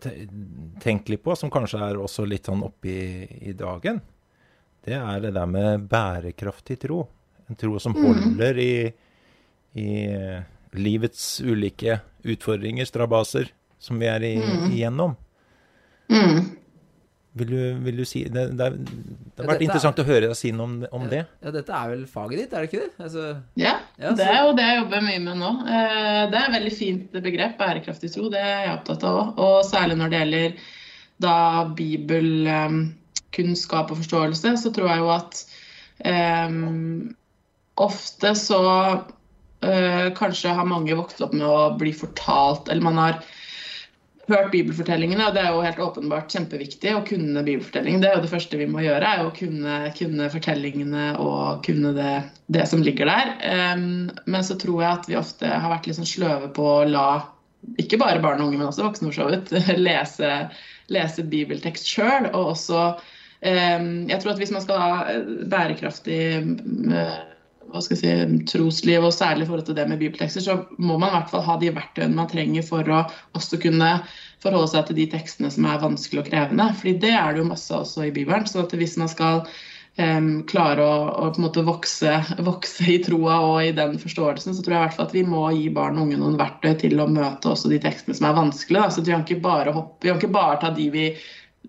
[0.84, 4.02] tenkt litt på, som kanskje er også litt sånn oppe i, dagen,
[4.84, 7.06] det er det der med bærekraftig tro.
[7.48, 8.02] En tro som mm.
[8.04, 8.74] holder i,
[9.80, 9.94] i
[10.76, 14.66] livets ulike utfordringer, strabaser, som vi er i, mm.
[14.72, 15.12] igjennom.
[16.12, 16.40] Mm.
[17.40, 20.36] Vil du, vil du, si Det, det, det har vært interessant er, å høre deg
[20.36, 21.24] si noe om, om, det.
[21.40, 22.92] Ja, Dette er vel faget ditt, er det ikke det?
[23.06, 23.22] Altså,
[23.60, 25.52] ja, ja det er jo det jeg jobber mye med nå.
[25.64, 28.24] Eh, det er et veldig fint begrep, bærekraftig tro.
[28.34, 29.28] Det er jeg opptatt av òg.
[29.46, 30.50] Og særlig når det gjelder
[31.22, 31.38] da
[31.78, 35.34] bibelkunnskap og forståelse, så tror jeg jo at
[36.52, 37.16] um,
[37.80, 43.16] ofte så uh, kanskje har mange vokst opp med å bli fortalt, eller man har
[44.32, 48.04] hørt bibelfortellingene, og det er jo helt åpenbart kjempeviktig å kunne bibelfortellingene.
[48.04, 51.94] Det er jo det første vi må gjøre, er å kunne, kunne fortellingene og kunne
[51.98, 52.16] det,
[52.56, 53.34] det som ligger der.
[53.76, 56.90] Um, men så tror jeg at vi ofte har vært litt sånn sløve på å
[56.90, 57.08] la
[57.82, 59.52] ikke bare barn og unge, men også voksne for så vidt,
[59.88, 60.32] lese,
[60.92, 62.32] lese bibeltekst sjøl.
[62.34, 65.20] Og også um, Jeg tror at hvis man skal ha
[65.52, 66.22] bærekraftig
[66.90, 67.20] uh,
[67.72, 70.98] hva skal jeg si, trosliv, og særlig i forhold til det med bibeltekster, så må
[70.98, 73.02] man i hvert fall ha de verktøyene man trenger for å
[73.38, 73.92] også kunne
[74.44, 76.70] forholde seg til de tekstene som er vanskelig og krevende.
[76.78, 78.48] Fordi det er det jo masse også i Bibelen.
[78.50, 79.44] så hvis man skal
[80.00, 84.56] um, klare å, å, på en måte vokse, vokse, i troa og i den forståelsen,
[84.56, 86.74] så tror jeg i hvert fall at vi må gi barn og unge noen verktøy
[86.86, 88.90] til å møte også de tekstene som er vanskelige.
[88.96, 91.12] Så vi kan ikke bare hoppe, vi kan ikke bare ta de vi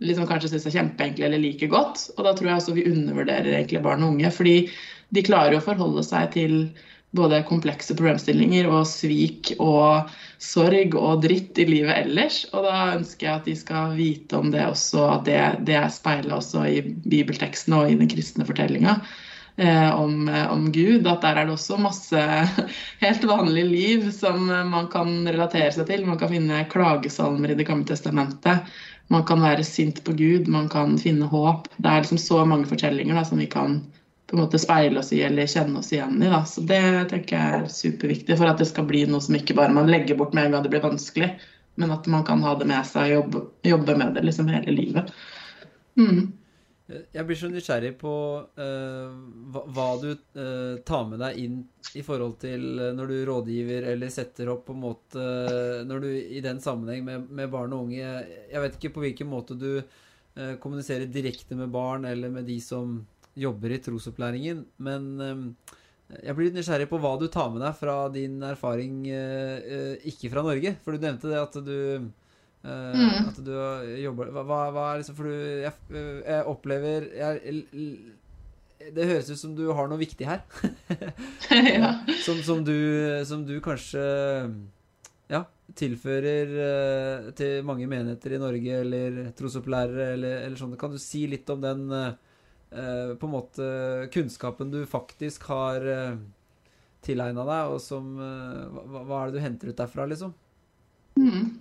[0.01, 2.09] liksom kanskje syns er kjempeenkle eller liker godt.
[2.17, 4.31] Og da tror jeg også vi undervurderer egentlig barn og unge.
[4.33, 4.57] fordi
[5.13, 6.57] de klarer å forholde seg til
[7.13, 10.09] både komplekse problemstillinger og svik og
[10.41, 12.43] sorg og dritt i livet ellers.
[12.53, 15.93] Og da ønsker jeg at de skal vite om det også, at det, det er
[15.93, 18.97] speila også i bibelteksten og i den kristne fortellinga.
[19.61, 21.07] Eh, om, om, Gud.
[21.07, 22.23] At der er det også masse
[23.05, 26.07] helt vanlige liv som man kan relatere seg til.
[26.09, 28.73] Man kan finne klagesalmer i Det gamle testamentet.
[29.13, 31.69] Man kan være sint på Gud, man kan finne håp.
[31.77, 33.83] Det er liksom så mange fortellinger da, som vi kan
[34.33, 36.29] på en måte speile oss i eller kjenne oss igjen i.
[36.33, 36.39] Da.
[36.49, 39.75] Så det tenker jeg er superviktig for at det skal bli noe som ikke bare
[39.77, 41.29] man legger bort med en gang det blir vanskelig,
[41.77, 44.73] men at man kan ha det med seg og jobbe, jobbe med det liksom hele
[44.73, 45.13] livet.
[46.01, 46.33] Mm.
[47.13, 49.13] Jeg blir så nysgjerrig på uh,
[49.53, 51.61] hva, hva, du uh, tar med deg inn
[51.93, 55.29] i forhold til uh, når du rådgiver eller setter opp på en måte
[55.89, 59.29] Når du i den sammenheng med, med barn og unge jeg, vet ikke på hvilken
[59.29, 59.83] måte du
[60.65, 63.03] kommuniserer direkte med barn eller med de som
[63.39, 64.67] jobber i trosopplæringen.
[64.83, 65.55] Men
[66.21, 70.11] jeg blir litt nysgjerrig på hva du tar med deg fra din erfaring eh, eh,
[70.13, 70.75] ikke fra Norge.
[70.85, 72.11] For du nevnte det at du eh,
[72.63, 73.25] Mm.
[73.27, 73.51] At du
[73.99, 75.73] jobber hva, hva er liksom For du Jeg,
[76.23, 77.55] jeg opplever jeg,
[78.95, 80.45] Det høres ut som du har noe viktig her.
[81.75, 81.91] ja.
[82.23, 82.71] Som, som, du,
[83.27, 84.05] som du kanskje
[85.27, 85.41] ja,
[85.75, 90.79] tilfører uh, til mange menigheter i Norge, eller trosopplærere, eller, eller sånn.
[90.79, 91.83] Kan du si litt om den
[92.73, 93.67] eh, på en måte
[94.15, 96.17] kunnskapen du faktisk har uh,
[97.03, 100.35] tilegna deg, og som eh, hva, hva er det du henter ut derfra, liksom?
[101.19, 101.59] Mm.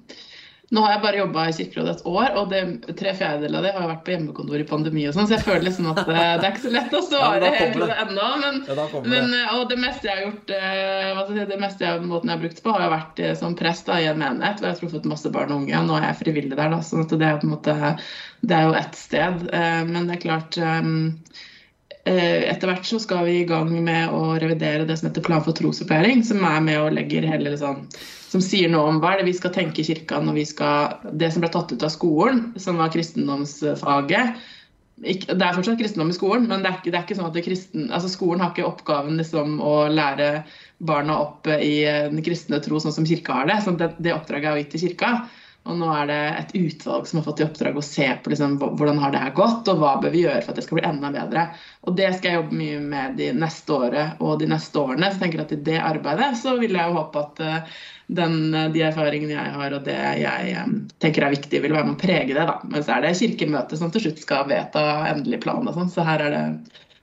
[0.72, 2.60] Nå har jeg bare jobba i Kirkerådet et år, og det,
[2.96, 5.66] tre fjerdedeler av det har vært på hjemmekontor i pandemi og sånn, så jeg føler
[5.68, 7.50] liksom at det, det er ikke så lett å Ja, svare det.
[7.76, 8.30] det ennå.
[8.40, 11.50] Men, Ja, men, eh, og det meste jeg har gjort, eh, hva skal jeg si,
[11.52, 14.00] det meste jeg, måten jeg har brukt på, har jo vært eh, som prest da,
[14.00, 15.84] i en menighet hvor jeg har truffet masse barn og unge.
[15.92, 17.78] Nå er jeg frivillig der, da, sånn at det er på en måte
[18.42, 19.44] Det er jo ett sted.
[19.52, 20.90] eh, Men det er klart eh,
[22.06, 25.44] eh, etter hvert så skal vi i gang med å revidere det som heter Plan
[25.46, 27.84] for trosopplæring, som er med og legger hele liksom,
[28.32, 31.02] som sier noe om hva er det vi skal tenke i kirka når vi skal
[31.20, 34.40] Det som ble tatt ut av skolen, som var kristendomsfaget.
[35.02, 37.30] Ikke, det er fortsatt kristendom i skolen, men det er ikke, det er ikke sånn
[37.32, 40.44] at kristen, altså skolen har ikke oppgaven liksom, å lære
[40.78, 43.58] barna opp i den kristne tro sånn som kirka har det.
[43.66, 45.12] Sånn det, det oppdraget er jo gitt til kirka.
[45.70, 48.56] Og nå er det et utvalg som har fått i oppdrag å se på liksom,
[48.58, 50.86] hvordan har det her gått, og hva bør vi gjøre for at det skal bli
[50.88, 51.44] enda bedre.
[51.86, 55.12] Og det skal jeg jobbe mye med de neste året og de neste årene.
[55.12, 57.80] Så jeg tenker at i det arbeidet så vil jeg jo håpe at eh,
[58.22, 58.38] den,
[58.74, 62.02] de erfaringene jeg har og det jeg eh, tenker er viktig, vil være med å
[62.02, 62.48] prege det.
[62.50, 62.58] da.
[62.66, 65.94] Men så er det kirkemøtet som til slutt skal vedta endelig plan og sånn.
[65.94, 66.46] Så her er det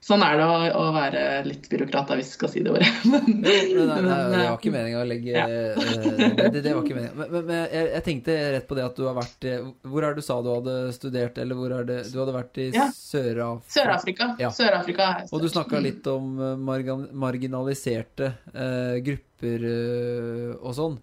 [0.09, 2.87] Sånn er det å, å være litt byråkrat, hvis vi skal si det ordet.
[3.11, 5.43] Men, nei, nei, nei, det var ikke meninga å legge Ja.
[5.45, 7.19] eh, det, var ikke meningen.
[7.19, 10.15] Men, men, jeg, jeg tenkte rett på det at du har vært eh, Hvor er
[10.15, 12.87] det du sa du hadde studert, eller hvor er det Du hadde vært i Ja.
[12.95, 13.69] Sør-Afrika?
[13.69, 14.31] Sør-Afrika.
[14.41, 14.49] Ja.
[14.49, 20.99] Er Og du snakka litt om eh, margan marginaliserte uh, grupper uh, og sånn.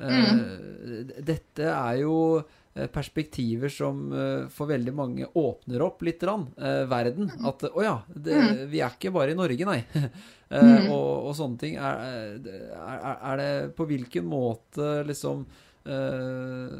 [0.00, 1.12] Uh, mm.
[1.26, 6.84] Dette er jo eh, perspektiver som eh, for veldig mange åpner opp litt rann, eh,
[6.90, 7.30] verden.
[7.46, 9.80] At å ja, det, vi er ikke bare i Norge, nei.
[10.50, 11.76] Eh, og, og sånne ting.
[11.78, 12.40] Er,
[12.74, 15.44] er, er det på hvilken måte liksom
[15.86, 16.72] eh,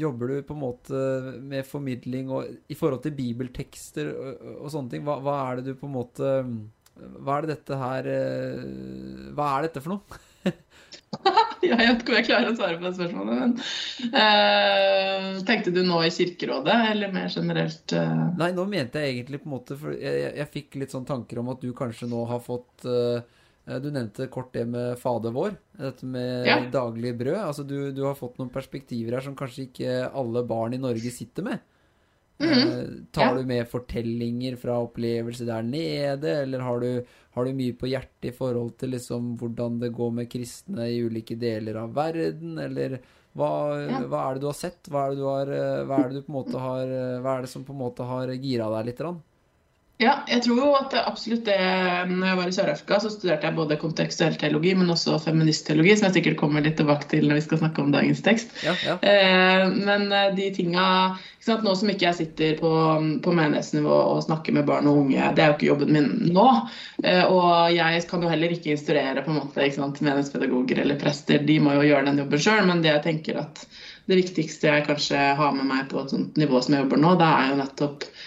[0.00, 1.02] Jobber du på en måte
[1.36, 5.04] med formidling og i forhold til bibeltekster og, og sånne ting?
[5.04, 6.32] Hva, hva er det du på en måte
[6.96, 8.64] Hva er det dette her eh,
[9.36, 10.22] Hva er dette for noe?
[11.66, 13.54] Jeg vet ikke om jeg klarer å svare på det spørsmålet, men
[14.14, 17.94] uh, Tenkte du nå i Kirkerådet, eller mer generelt?
[17.96, 18.36] Uh...
[18.38, 21.08] Nei, nå mente jeg egentlig på en måte For jeg, jeg, jeg fikk litt sånn
[21.08, 23.18] tanker om at du kanskje nå har fått uh,
[23.82, 25.56] Du nevnte kort det med Fader vår.
[25.80, 26.60] Dette med Ja.
[26.70, 27.40] daglig brød.
[27.48, 31.10] Altså du, du har fått noen perspektiver her som kanskje ikke alle barn i Norge
[31.10, 31.64] sitter med.
[32.38, 33.34] Eh, tar Ja.
[33.34, 38.28] du med fortellinger fra opplevelser der nede, eller har du, har du mye på hjertet
[38.28, 42.98] i forhold til liksom hvordan det går med kristne i ulike deler av verden, eller
[43.36, 44.00] hva, Ja.
[44.04, 44.82] hva er det du har sett?
[44.88, 47.38] Hva er det du har eh, Hva er det du på måte har eh, Hva
[47.38, 48.98] er det som på en måte har gira deg litt?
[48.98, 49.22] Grann?
[49.96, 51.56] Ja, jeg tror jo at det absolutt det
[52.10, 56.10] Når jeg var i Sør-Afrika, så studerte jeg både kontekstuell teologi, men også feministteologi, som
[56.10, 58.52] jeg sikkert kommer litt tilbake til når vi skal snakke om dagens tekst.
[58.66, 58.98] Ja, ja.
[59.00, 60.84] Eh, men eh, de tinga
[61.40, 62.74] sant, Nå som ikke jeg sitter på,
[63.24, 66.46] på menighetsnivå og snakker med barn og unge, det er jo ikke jobben min nå.
[67.00, 71.00] Eh, og jeg kan jo heller ikke instruere på en måte, ikke sant, menighetspedagoger eller
[71.00, 71.40] prester.
[71.48, 72.64] De må jo gjøre den jobben sjøl.
[72.68, 73.64] Men det jeg tenker at
[74.06, 77.16] det viktigste jeg kanskje har med meg på et sånt nivå som jeg jobber nå,
[77.16, 78.26] det er jo nettopp eh,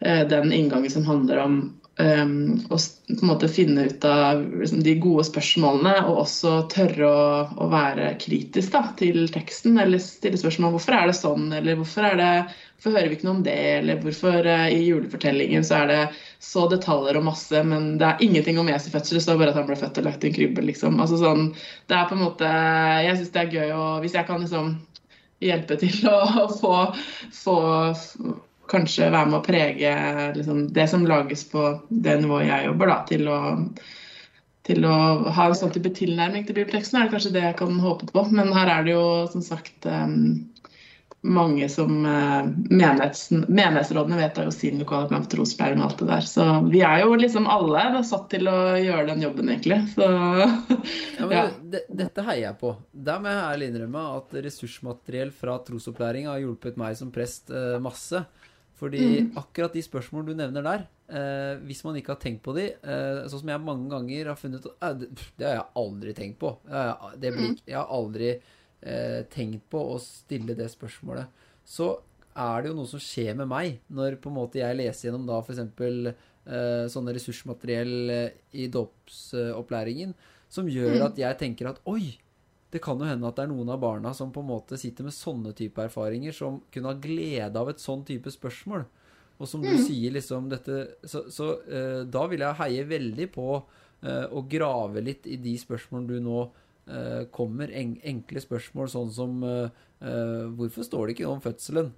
[0.00, 1.54] den inngangen som handler om
[1.98, 7.08] um, å på en måte finne ut av liksom, de gode spørsmålene, og også tørre
[7.08, 7.26] å,
[7.64, 9.78] å være kritisk da, til teksten.
[9.80, 12.30] Eller stille spørsmål hvorfor er det sånn, eller hvorfor, det,
[12.76, 16.02] hvorfor hører vi ikke noe om det, eller hvorfor eh, i julefortellingen så er det
[16.44, 19.18] så detaljer og masse, men det er ingenting om Jesu fødsel.
[19.18, 21.00] Det står bare at han ble født og lagt i en krybbe, liksom.
[21.02, 21.48] Altså, sånn,
[21.90, 22.48] det er på en måte
[23.08, 24.76] Jeg syns det er gøy å Hvis jeg kan liksom
[25.42, 26.74] hjelpe til å få,
[27.34, 27.56] få
[28.70, 29.94] kanskje være med å prege
[30.36, 33.38] liksom, det som lages på det nivået jeg jobber, da, til å,
[34.68, 34.98] til å
[35.32, 38.28] ha en sånn type tilnærming til bibelteksten, er det kanskje det jeg kan håpe på.
[38.34, 40.44] Men her er det jo som sagt um,
[41.26, 46.10] mange som uh, menighets, Menighetsrådene vedtar jo sin lokale plan for trosplæring og alt det
[46.12, 46.28] der.
[46.30, 49.80] Så vi er jo liksom alle da, satt til å gjøre den jobben, egentlig.
[49.96, 50.06] Så
[51.18, 51.46] Ja, Ja.
[51.60, 52.76] det, dette heier jeg på.
[52.92, 57.80] Der må jeg ærlig innrømme at ressursmateriell fra trosopplæring har hjulpet meg som prest uh,
[57.82, 58.22] masse.
[58.78, 59.00] Fordi
[59.36, 63.24] akkurat de spørsmålene du nevner der, eh, hvis man ikke har tenkt på de, eh,
[63.26, 66.52] sånn som jeg mange ganger har funnet eh, det, det har jeg aldri tenkt på.
[67.18, 68.30] Det blir, ikke- jeg har aldri
[68.82, 71.26] eh, tenkt på å stille det spørsmålet.
[71.66, 71.88] Så
[72.38, 75.26] er det jo noe som skjer med meg når på en måte jeg leser gjennom
[75.26, 75.58] da f.eks.
[76.46, 80.14] eh, sånne ressursmateriell eh, i dåpsopplæringen
[80.48, 82.14] som gjør at jeg tenker at oi,
[82.72, 85.06] det kan jo hende at det er noen av barna som på en måte sitter
[85.06, 88.84] med sånne type erfaringer, som kunne ha glede av et sånn type spørsmål.
[89.38, 93.46] Og som du sier, liksom dette Så, så uh, da vil jeg heie veldig på
[93.60, 97.70] uh, å grave litt i de spørsmålene du nå uh, kommer.
[97.70, 99.40] En, enkle spørsmål sånn som
[99.98, 101.88] Hvorfor står det ikke noe om fødselen?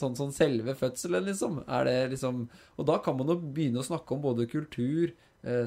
[0.00, 1.58] Sånn som selve fødselen, liksom.
[1.68, 2.46] Er det liksom
[2.78, 5.12] Og da kan man jo begynne å snakke om både kultur,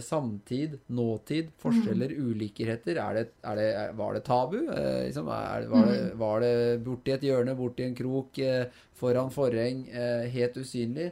[0.05, 2.99] samtid, nåtid, forskjeller, ulikheter.
[3.01, 4.59] Er det, er det, var det tabu?
[4.69, 6.55] Eh, liksom, er, var, det, var det
[6.85, 8.67] borti et hjørne, borti en krok, eh,
[8.99, 11.09] foran forheng, eh, helt usynlig?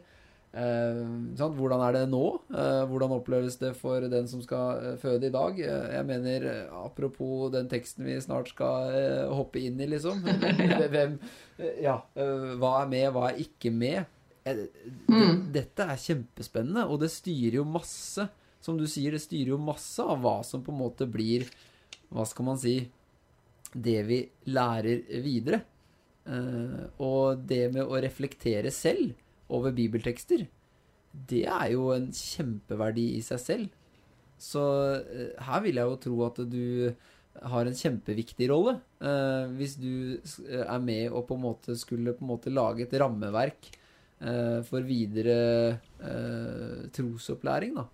[0.51, 1.01] Eh,
[1.39, 1.55] sant?
[1.55, 2.25] Hvordan er det nå?
[2.51, 5.59] Eh, hvordan oppleves det for den som skal eh, føde i dag?
[5.59, 10.19] Eh, jeg mener, eh, apropos den teksten vi snart skal eh, hoppe inn i, liksom.
[10.93, 11.15] Hvem,
[11.57, 14.03] eh, ja, eh, hva er med, hva er ikke med?
[14.43, 14.67] Eh,
[15.07, 15.23] det,
[15.55, 18.27] dette er kjempespennende, og det styrer jo masse.
[18.61, 21.47] Som du sier, det styrer jo masse av hva som på en måte blir
[22.11, 22.75] Hva skal man si
[23.73, 24.21] Det vi
[24.51, 25.61] lærer videre.
[26.27, 29.15] Eh, og det med å reflektere selv
[29.51, 30.43] over bibeltekster,
[31.11, 33.71] det er jo en kjempeverdi i seg selv.
[34.41, 34.61] Så
[34.99, 36.93] eh, her vil jeg jo tro at du
[37.51, 38.77] har en kjempeviktig rolle.
[38.99, 40.19] eh, hvis du
[40.51, 43.71] er med og på en måte skulle på en måte lage et rammeverk
[44.19, 47.87] eh, for videre eh, trosopplæring, da.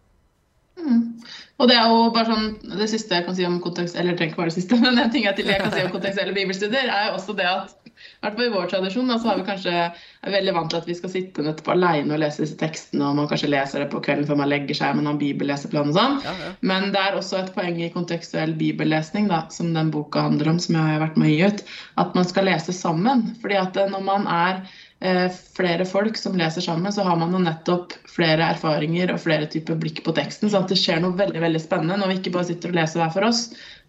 [1.57, 4.35] Og det er jo bare sånn, det siste jeg kan si om kontekst, eller trenger
[4.35, 6.91] ikke være det siste, men en ting jeg til jeg kan si om kontekstuelle bibelstudier,
[6.93, 9.73] er jo også det at i hvert fall i vår tradisjon så har vi kanskje,
[9.87, 13.17] er veldig vant til at vi skal sitte nettopp alene og lese disse tekstene, og
[13.17, 16.19] man kanskje leser det på kvelden før man legger seg med noen bibelleseplan og sånn.
[16.25, 16.51] Ja, ja.
[16.71, 20.61] Men det er også et poeng i kontekstuell bibellesning, da, som den boka handler om,
[20.61, 21.63] som jeg har vært med å gi ut,
[22.03, 23.25] at man skal lese sammen.
[23.41, 24.61] Fordi at eh, når man er
[24.99, 29.77] flere folk som leser sammen, så har man jo nettopp flere erfaringer og flere typer
[29.77, 30.49] blikk på teksten.
[30.49, 33.03] Så at det skjer noe veldig veldig spennende når vi ikke bare sitter og leser
[33.03, 33.43] hver for oss,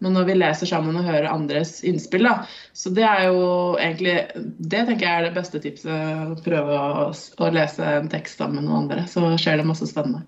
[0.05, 2.29] men når vi leser sammen og hører andres innspill.
[2.29, 2.44] da.
[2.77, 3.40] Så det er jo
[3.81, 4.18] egentlig
[4.59, 6.44] Det tenker jeg er det beste tipset.
[6.44, 9.07] Prøve å, å lese en tekst sammen med noen andre.
[9.09, 10.27] Så skjer det masse spennende.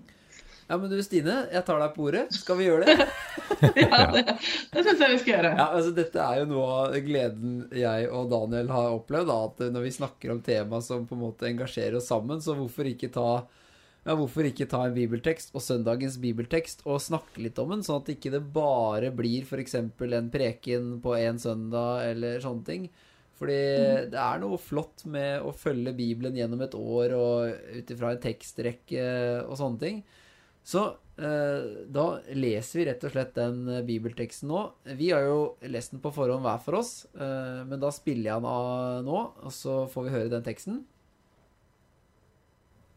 [0.71, 2.21] Ja, men du Stine, jeg tar deg på ordet.
[2.31, 3.07] Skal vi gjøre det?
[3.75, 4.21] Ja, det
[4.71, 5.49] det syns jeg vi skal gjøre.
[5.59, 9.27] Ja, altså Dette er jo noe av gleden jeg og Daniel har opplevd.
[9.27, 12.55] Da, at når vi snakker om tema som på en måte engasjerer oss sammen, så
[12.55, 13.27] hvorfor ikke ta
[14.05, 17.99] ja, hvorfor ikke ta en bibeltekst og søndagens bibeltekst og snakke litt om den, sånn
[18.01, 19.75] at ikke det bare blir f.eks.
[19.77, 22.87] en preken på en søndag eller sånne ting.
[23.41, 23.59] Fordi
[24.15, 28.23] det er noe flott med å følge Bibelen gjennom et år og ut ifra en
[28.23, 29.05] tekstrekke
[29.43, 30.03] og sånne ting.
[30.63, 30.83] Så
[31.17, 34.63] eh, da leser vi rett og slett den eh, bibelteksten nå.
[34.97, 35.39] Vi har jo
[35.73, 39.23] lest den på forhånd hver for oss, eh, men da spiller jeg den av nå,
[39.41, 40.83] og så får vi høre den teksten.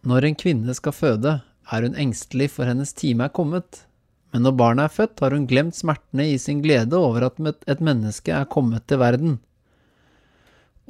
[0.04, 1.38] Når en kvinne skal føde,
[1.72, 3.86] er hun engstelig for hennes time er kommet.
[4.34, 7.38] Men når barnet er født, har hun glemt smertene i sin glede over at
[7.70, 9.38] et menneske er kommet til verden.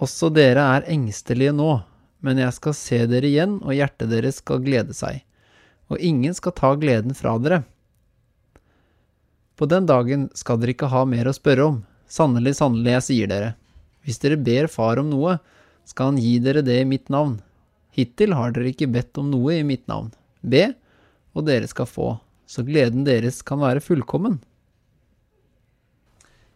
[0.03, 1.77] Også dere er engstelige nå,
[2.25, 5.23] men jeg skal se dere igjen, og hjertet deres skal glede seg
[5.93, 7.63] og ingen skal ta gleden fra dere.
[9.55, 13.31] På den dagen skal dere ikke ha mer å spørre om, sannelig, sannelig, jeg sier
[13.31, 13.51] dere.
[14.05, 15.39] Hvis dere ber Far om noe,
[15.89, 17.39] skal han gi dere det i mitt navn.
[17.95, 20.11] Hittil har dere ikke bedt om noe i mitt navn.
[20.43, 20.73] Be,
[21.35, 22.09] og dere skal få,
[22.51, 24.41] så gleden deres kan være fullkommen.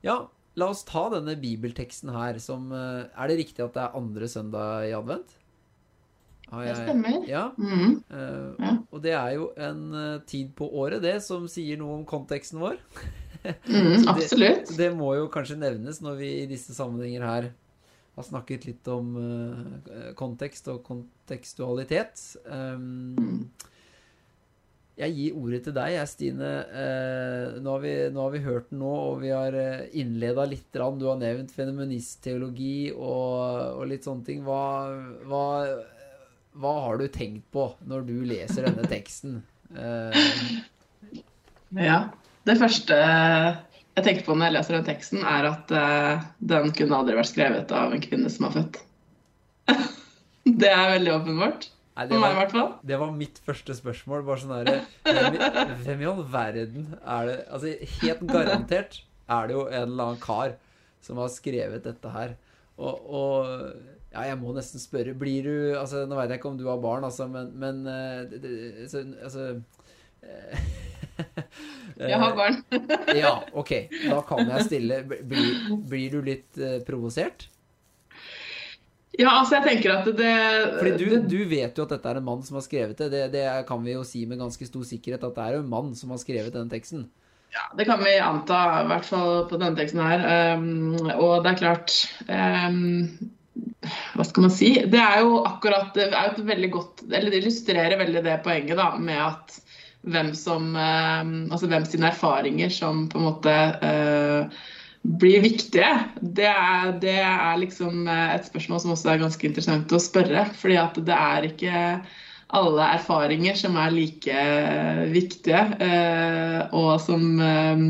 [0.05, 0.25] Ja,
[0.59, 4.29] la oss ta denne bibelteksten her som eh, Er det riktig at det er andre
[4.31, 5.38] søndag i advent?
[6.51, 7.29] Har Det stemmer.
[7.29, 7.53] Ja.
[7.57, 8.03] Mhm.
[8.11, 8.75] Uh, Ja.
[8.91, 12.59] Og det er jo en eh, tid på året, det, som sier noe om konteksten
[12.61, 12.79] vår.
[13.45, 14.73] mm, absolutt.
[14.77, 17.51] Det må jo kanskje nevnes når vi i disse sammenhenger her
[18.19, 22.25] har snakket litt om uh, kontekst og kontekstualitet.
[22.49, 23.51] Um,
[24.99, 26.49] jeg gir ordet til deg, jeg, Stine.
[27.63, 29.55] Nå, har vi, nå har vi hørt den nå, og vi har
[29.95, 30.73] innleda litt.
[30.75, 34.43] Du har nevnt fenomenisteologi og, og litt sånne ting.
[34.43, 34.65] Hva,
[35.31, 35.45] hva,
[36.59, 39.41] hva har du tenkt på når du leser denne teksten?
[39.75, 40.13] Uh...
[41.77, 42.09] Ja.
[42.49, 42.97] Det første
[43.99, 47.33] jeg tenker på når jeg leser den teksten, er at uh, den kunne aldri vært
[47.33, 48.79] skrevet av en kvinne som har født.
[50.63, 51.67] det er veldig åpenbart.
[51.99, 54.23] nei, det, var, det var mitt første spørsmål.
[54.29, 59.57] Bare sånn hvem, i- hvem i all verden er det Altså, helt garantert er det
[59.59, 60.55] jo en eller annen kar
[61.05, 62.37] som har skrevet dette her.
[62.79, 66.59] Og, og ja, jeg må nesten spørre Blir du Altså, nå veit jeg ikke om
[66.61, 69.49] du har barn, altså, men, men eh, det, det, så, Altså
[70.23, 70.65] eh,
[72.09, 72.61] Jeg har barn.
[73.17, 73.73] ja, ok.
[74.07, 75.49] Da kan jeg stille Blir,
[75.91, 77.49] blir du litt eh, provosert?
[79.19, 80.35] Ja, altså jeg tenker at det
[80.77, 83.09] Fordi du, det, du vet jo at dette er en mann som har skrevet det.
[83.11, 83.25] det.
[83.35, 86.13] Det kan vi jo si med ganske stor sikkerhet, at det er en mann som
[86.15, 87.09] har skrevet denne teksten.
[87.51, 90.23] Ja, det kan vi anta, i hvert fall på denne teksten her.
[90.55, 91.97] Um, og det er klart
[92.29, 93.09] um,
[93.87, 94.73] Hva skal man si?
[94.91, 98.81] Det er jo akkurat Det er et veldig godt Eller det illustrerer veldig det poenget
[98.81, 99.59] da, med at
[100.09, 104.67] hvem som um, Altså hvem sine erfaringer som på en måte uh,
[105.19, 105.89] blir viktige.
[106.21, 110.43] Det er, det er liksom et spørsmål som også er ganske interessant å spørre.
[110.59, 111.83] fordi at det er ikke
[112.57, 114.43] alle erfaringer som er like
[115.13, 117.83] viktige, eh, og som eh,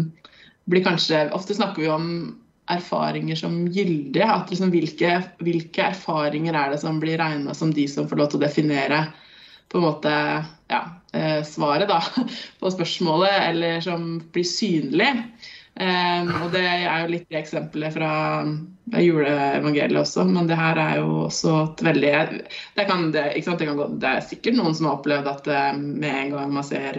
[0.68, 2.09] blir kanskje Ofte snakker vi om
[2.69, 4.27] erfaringer som gyldige.
[4.27, 8.31] at liksom hvilke, hvilke, erfaringer er det som blir regna som de som får lov
[8.33, 9.03] til å definere
[9.69, 10.13] på en måte
[10.73, 12.01] ja, eh, svaret da,
[12.61, 15.13] på spørsmålet, eller som blir synlig.
[15.79, 18.09] Um, og det er jo litt eksempelet fra
[18.99, 22.11] juleevangeliet også, men det her er jo også et veldig
[22.75, 26.11] Det, kan, det, det, kan, det er sikkert noen som har opplevd at uh, med
[26.11, 26.99] en gang man ser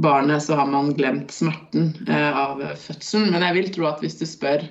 [0.00, 3.28] barnet, så har man glemt smerten av fødselen.
[3.34, 4.64] Men jeg vil tro at hvis du spør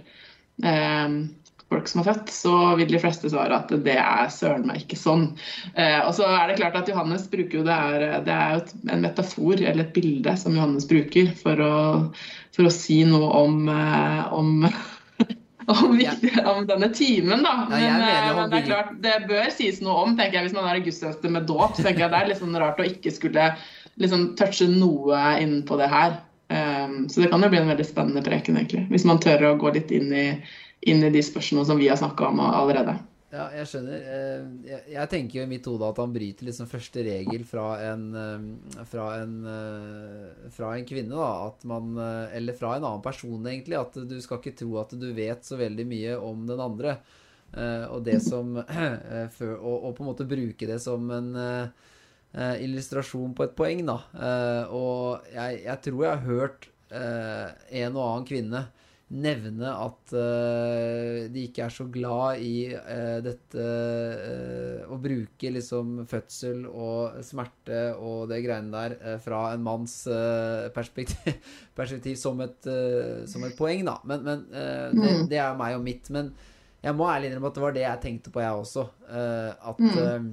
[1.67, 4.99] folk som er født, så vil de fleste svare at det er søren meg ikke
[4.99, 5.29] sånn.
[5.75, 8.91] Eh, og så er det klart at Johannes bruker jo det er, det er jo
[8.93, 11.73] en metafor eller et bilde som Johannes bruker for å,
[12.55, 14.69] for å si noe om, eh, om
[15.73, 17.55] om, viktig, om, denne timen, da.
[17.67, 17.97] Men, ja,
[18.37, 20.47] men, det er klart, det bør sies noe om, tenker jeg.
[20.47, 22.79] Hvis man er i gudstjeneste med dåp, så tenker jeg det er litt sånn rart
[22.79, 23.49] å ikke skulle
[23.99, 26.21] liksom touche noe inn på det her.
[26.47, 28.85] Um, så det kan jo bli en veldig spennende preken, egentlig.
[28.91, 30.27] Hvis man tør å gå litt inn i
[30.87, 32.97] inn i de spørsmålene som vi har snakka om allerede.
[33.27, 34.03] Ja, jeg skjønner.
[34.07, 38.05] Eh, jeg tenker jo i mitt hode at han bryter liksom første regel fra en,
[38.15, 41.47] eh, fra en, eh, fra en kvinne, da.
[41.47, 41.97] At man
[42.31, 43.75] Eller fra en annen person, egentlig.
[43.75, 46.97] At du skal ikke tro at du vet så veldig mye om den andre.
[47.89, 51.33] Og det som Og, på en måte bruke det som en
[52.37, 53.95] illustrasjon på et poeng, da.
[54.69, 58.61] Og jeg, jeg tror jeg har hørt en og annen kvinne
[59.07, 63.67] nevne at uh, de ikke er så glad i uh, dette
[64.87, 69.95] Å bruke liksom fødsel og smerte og det greiene der fra en manns
[70.75, 71.39] perspektiv,
[71.79, 72.69] perspektiv, som, et,
[73.29, 73.97] som et poeng, da.
[74.07, 75.25] Men, men det, mm.
[75.31, 76.07] det, er meg og mitt.
[76.13, 76.31] Men
[76.83, 78.85] jeg må ærlig innrømme at det var det jeg tenkte på, jeg også.
[79.11, 80.31] at mm.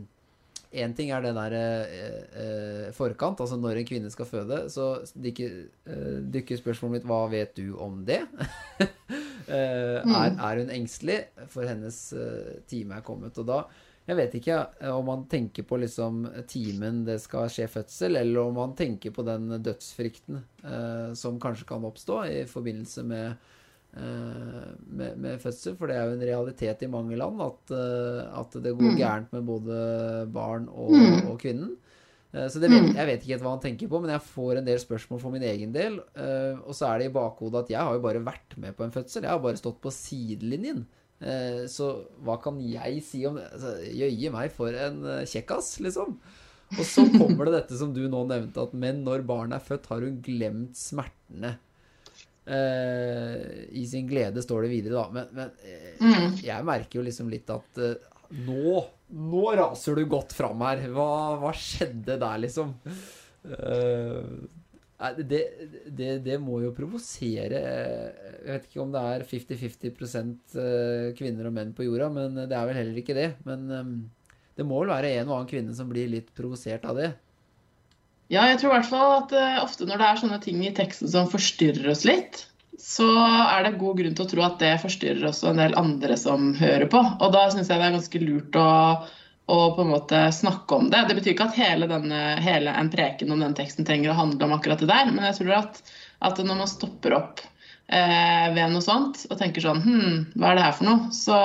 [0.75, 4.65] Én ting er det der eh, eh, forkant, altså når en kvinne skal føde.
[4.73, 5.57] Så dykker,
[5.87, 8.21] eh, dykker spørsmålet mitt hva vet du om det?
[8.81, 10.15] eh, mm.
[10.19, 11.21] er, er, hun engstelig
[11.53, 13.39] for hennes eh, time er kommet?
[13.39, 13.65] Og da
[14.05, 18.43] Jeg vet ikke eh, om man tenker på liksom timen det skal skje fødsel, eller
[18.43, 23.53] om man tenker på den dødsfrykten eh, som kanskje kan oppstå i forbindelse med
[23.95, 28.57] med, med, fødsel, for det er jo en realitet i mange land at, eh, at
[28.65, 28.99] det går mm.
[28.99, 29.77] gærent med både
[30.35, 31.29] barn og, mm.
[31.31, 31.77] og kvinnen.
[32.35, 32.91] Eh, så vet, mm.
[32.97, 35.35] jeg vet ikke helt hva han tenker på, men jeg får en del spørsmål for
[35.35, 36.01] min egen del.
[36.65, 38.95] Og så er det i bakhodet at jeg har jo bare vært med på en
[38.95, 39.27] fødsel.
[39.27, 40.87] Jeg har bare stått på sidelinjen.
[41.71, 41.93] Så
[42.27, 43.47] hva kan jeg si om det?
[43.55, 46.19] Altså, Jøye meg for en kjekkas, liksom.
[46.75, 49.87] Og så kommer det dette som du nå nevnte, at men når barnet er født,
[49.93, 51.55] har hun glemt smertene.
[52.45, 55.07] Uh, I sin glede, står det videre, da.
[55.15, 56.35] Men, men uh, mm.
[56.45, 57.95] jeg merker jo liksom litt at uh,
[58.45, 58.83] nå
[59.15, 60.81] Nå raser du godt fram her.
[60.91, 62.73] Hva, hva skjedde der, liksom?
[63.45, 65.41] Det,
[65.87, 70.57] det, det, må jo provosere Jeg vet ikke om det er 50-50%
[71.21, 73.29] kvinner og menn på jorda, men det er vel heller ikke det.
[73.47, 73.95] Men um,
[74.57, 77.13] det må vel være en og annen kvinne som blir litt provosert av det.
[78.33, 80.73] Ja, jeg tror i hvert fall at uh, ofte når det er sånne ting i
[80.75, 82.45] teksten som forstyrrer oss litt,
[82.81, 86.17] så er det god grunn til å tro at det forstyrrer også en del andre
[86.19, 87.01] som hører på.
[87.01, 88.71] Og da syns jeg det er ganske lurt å,
[89.47, 91.05] å, på en måte snakke om det.
[91.09, 94.49] Det betyr ikke at hele, denne, hele en preken om den teksten trenger å handle
[94.49, 95.83] om akkurat det der, men jeg tror at,
[96.25, 97.54] at når man stopper opp eh,
[97.85, 101.11] ved noe sånt og tenker sånn Hm, hva er det her for noe?
[101.13, 101.37] Så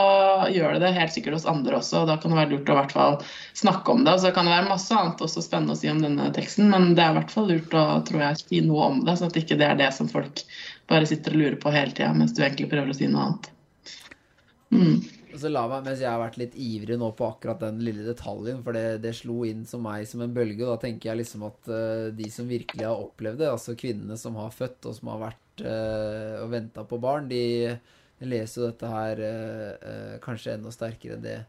[0.54, 2.02] gjør det det helt sikkert hos andre også.
[2.02, 3.18] og Da kan det være lurt å i hvert fall
[3.60, 4.14] snakke om det.
[4.16, 6.94] Og så kan det være masse annet også spennende å si om denne teksten, men
[6.96, 9.40] det er i hvert fall lurt å tror jeg, si noe om det, sånn at
[9.44, 10.46] ikke det er det som folk
[10.90, 13.52] bare sitter og lurer på hele tida, mens du egentlig prøver å si noe annet.
[14.70, 15.00] Mm.
[15.40, 18.64] Så la meg, Mens jeg har vært litt ivrig nå på akkurat den lille detaljen,
[18.66, 21.46] for det, det slo inn som meg som en bølge, og da tenker jeg liksom
[21.48, 25.14] at uh, de som virkelig har opplevd det, altså kvinnene som har født og som
[25.14, 27.78] har vært uh, og venta på barn, de
[28.26, 31.40] leser jo dette her uh, kanskje enda sterkere enn det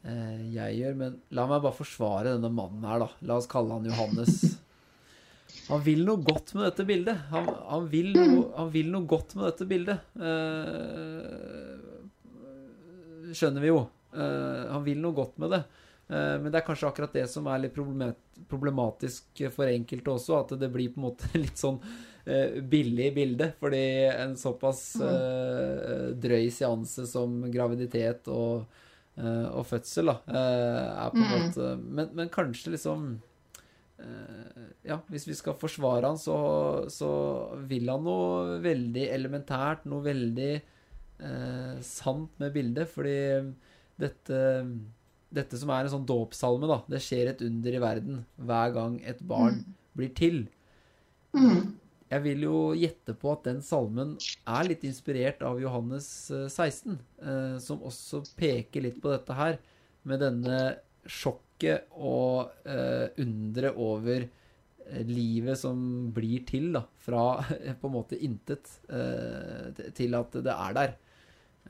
[0.00, 0.94] jeg gjør.
[0.96, 3.08] Men la meg bare forsvare denne mannen her, da.
[3.28, 4.38] La oss kalle han Johannes.
[5.66, 7.20] Han vil noe godt med dette bildet.
[7.28, 10.00] Han, han, vil, noe, han vil, noe, godt med dette bildet.
[13.36, 13.82] skjønner vi jo.
[14.16, 15.60] Han vil noe godt med det.
[16.10, 17.76] Men det er kanskje akkurat det som er litt
[18.50, 21.78] problematisk for enkelte også, at det blir på en måte litt sånn
[22.70, 23.52] billig bilde.
[23.60, 28.66] Fordi en såpass uh, drøy seanse som graviditet og,
[29.18, 31.34] uh, og fødsel, da, uh, er på en Mm.
[31.46, 33.08] måte men, men kanskje liksom
[34.00, 36.36] eh, Ja, hvis vi skal forsvare han, så,
[36.88, 37.10] så
[37.68, 43.18] vil han noe veldig elementært, noe veldig eh, sant med bildet, fordi
[44.00, 44.40] dette
[45.30, 46.80] dette som er en sånn dåpssalme, da.
[46.90, 49.60] Det skjer et under i verden hver gang et barn
[49.94, 50.40] blir til.
[51.36, 51.76] Mm.
[52.10, 54.16] Jeg vil jo gjette på at den salmen
[54.48, 59.60] er litt inspirert av Johannes eh, 16, eh, som også peker litt på dette her,
[60.02, 60.58] med denne
[61.04, 62.50] sjokket og
[63.20, 66.84] underet over eh, livet som blir til, da.
[67.04, 67.24] Fra
[67.58, 70.98] eh, på en måte intet eh, til at det er der.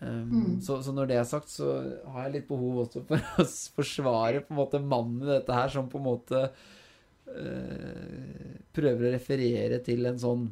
[0.00, 1.74] Um, så, så når det er sagt, så
[2.14, 3.44] har jeg litt behov også for å
[3.76, 6.78] forsvare på en måte mannen i dette her, som på en måte eh,
[8.76, 10.44] prøver å referere til en sånn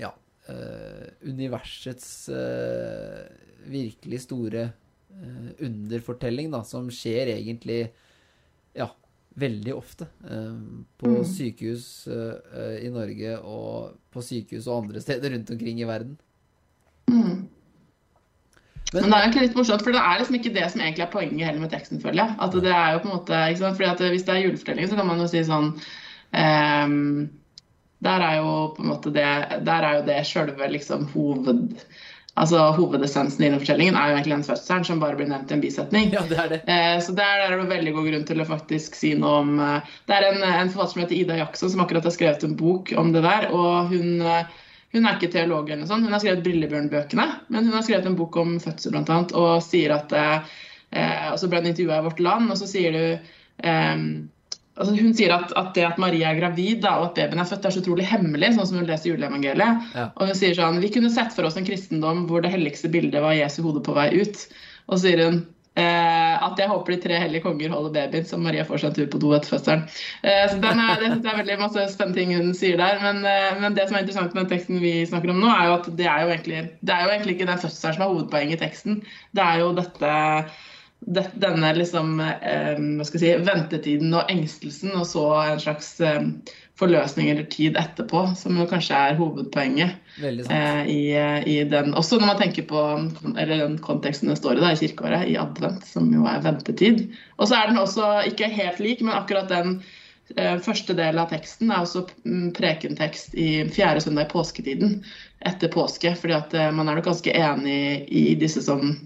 [0.00, 0.12] ja,
[0.48, 3.26] eh, universets eh,
[3.70, 7.82] virkelig store eh, underfortelling, da, som skjer egentlig
[8.76, 8.88] ja,
[9.40, 10.56] veldig ofte eh,
[11.00, 11.28] på Mm.
[11.28, 16.18] sykehus eh, i Norge og på sykehus og andre steder rundt omkring i verden.
[18.92, 21.04] Men- Men det er egentlig litt morsomt, for det er liksom ikke det som egentlig
[21.06, 22.36] er poenget heller med teksten, føler jeg.
[22.40, 23.76] At det er jo på en måte, ikke sant?
[23.78, 25.68] Fordi at Hvis det er julefortelling, så kan man jo si sånn
[26.34, 27.30] um,
[28.02, 31.76] Der er jo på en måte det Der er jo det sjølve liksom hoved...
[32.40, 35.54] Altså Hovedessensen i den fortellingen er jo egentlig den fødselen som bare blir nevnt i
[35.56, 36.12] en bisetning.
[36.14, 36.60] Ja, det er det.
[36.70, 39.80] Eh, Så der er det veldig god grunn til å faktisk si noe om eh,
[40.06, 42.92] Det er en, en forfatter som heter Ida Jackson som akkurat har skrevet en bok
[42.96, 43.50] om det der.
[43.52, 44.44] og hun, eh,
[44.90, 46.06] hun er ikke teolog, eller noe sånt.
[46.06, 47.26] hun har skrevet Brillebjørn-bøkene.
[47.48, 50.58] Men hun har skrevet en bok om fødsel blant annet, og sier at eh,
[51.30, 54.02] og så ble hun intervjua i Vårt Land, og så sier du eh,
[54.80, 57.48] altså Hun sier at, at det at Maria er gravid da, og at babyen er
[57.50, 59.86] født, er så utrolig hemmelig, sånn som hun leser juleevangeliet.
[59.94, 60.08] Ja.
[60.16, 63.22] Og hun sier sånn Vi kunne sett for oss en kristendom hvor det helligste bildet
[63.22, 64.46] var Jesu hode på vei ut.
[64.88, 65.42] Og så sier hun
[65.80, 69.10] at jeg håper de tre hellige konger holder babyen, så Maria får seg en tur
[69.12, 69.84] på do etter fødselen.
[70.22, 73.00] Eh, så den er, det er veldig masse spennende ting hun sier der.
[73.04, 75.68] Men, eh, men det som er interessant med den teksten vi snakker om nå, er
[75.68, 78.12] jo at det er jo egentlig, det er jo egentlig ikke den fødselen som er
[78.14, 79.00] hovedpoenget i teksten.
[79.36, 80.16] Det er jo dette det,
[81.00, 85.94] denne liksom, eh, si, ventetiden og engstelsen, og så en slags
[86.80, 89.96] forløsning eller tid etterpå, som jo kanskje er hovedpoenget.
[90.22, 91.00] Eh, i,
[91.52, 92.82] i den, også når man tenker på
[93.34, 97.08] eller den konteksten det står i da, i kirkeåret, i advent, som jo er ventetid.
[97.38, 99.78] Og så er den også ikke helt lik, men akkurat den
[100.36, 105.00] eh, første delen av teksten er også mm, prekentekst i fjerde søndag i påsketiden
[105.48, 106.14] etter påske.
[106.16, 108.96] fordi at eh, man er nok ganske enig i disse som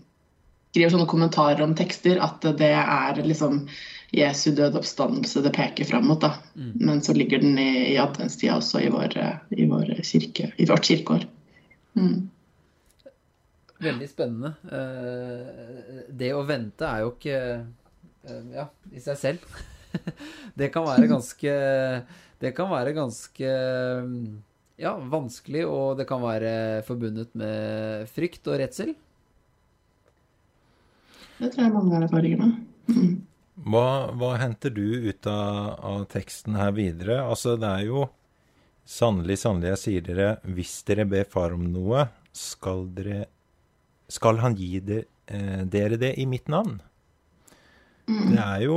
[0.74, 3.60] skriver sånne kommentarer om tekster, at det er liksom
[4.14, 6.18] Jesu død oppstandelse det peker fram mot.
[6.22, 6.32] da.
[6.54, 10.66] Men så ligger den i, i adventstida også i vår, eh, i vår kirke, i
[10.66, 11.26] vårt kirkeår.
[11.94, 12.26] Mm.
[13.86, 14.54] Veldig spennende.
[14.66, 19.46] Eh, det å vente er jo ikke eh, ja, i seg selv.
[20.58, 21.52] det kan være ganske
[22.42, 23.50] Det kan være ganske
[24.74, 28.96] ja, vanskelig, og det kan være forbundet med frykt og redsel.
[31.38, 32.58] Det tror jeg mange har erfaringer med.
[32.90, 33.14] Mm.
[33.70, 37.20] Hva, hva henter du ut av, av teksten her videre?
[37.22, 38.08] Altså, det er jo
[38.84, 42.02] Sannelig, sannelig, jeg sier dere, hvis dere ber Far om noe,
[42.36, 43.22] skal dere
[44.12, 46.82] Skal Han gi det, eh, dere det i mitt navn?
[48.04, 48.76] Det er jo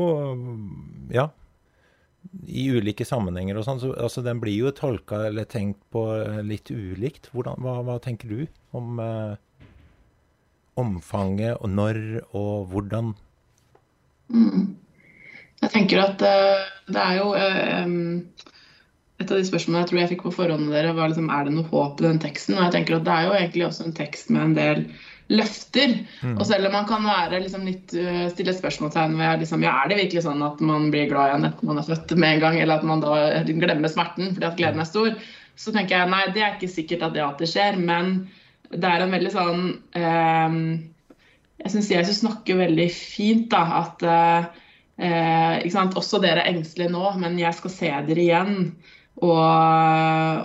[1.11, 1.27] Ja.
[2.47, 3.79] I ulike sammenhenger og sånn.
[3.79, 6.01] Så, altså, den blir jo tolka eller tenkt på
[6.43, 7.29] litt ulikt.
[7.31, 8.41] Hvordan, hva, hva tenker du
[8.75, 9.35] om eh,
[10.79, 12.01] omfanget og når
[12.37, 13.13] og hvordan?
[14.33, 14.75] Mm.
[15.63, 17.91] Jeg tenker at eh, det er jo eh,
[19.17, 21.47] Et av de spørsmålene jeg tror jeg fikk på forhånd med dere, var liksom, er
[21.47, 22.53] det noe håp i den teksten.
[22.53, 24.83] Og jeg tenker at det er jo egentlig også en tekst med en del
[25.33, 25.95] løfter.
[26.35, 29.89] Og selv om man kan være liksom litt, eh, stille spørsmålstegn ved liksom, ja, er
[29.89, 32.59] det virkelig sånn at man blir glad igjen etter man er født med en gang,
[32.61, 35.17] eller at man da glemmer smerten fordi at gleden er stor,
[35.57, 37.81] så tenker jeg nei, det er ikke sikkert at det alltid skjer.
[37.81, 38.13] Men
[38.73, 39.65] det er en veldig sånn
[39.95, 40.55] eh,
[41.63, 44.47] Jeg syns Jesus snakker veldig fint, da, at eh,
[44.99, 45.97] eh, ikke sant?
[45.99, 48.55] Også dere er engstelige nå, men jeg skal se dere igjen.
[49.17, 49.33] Og,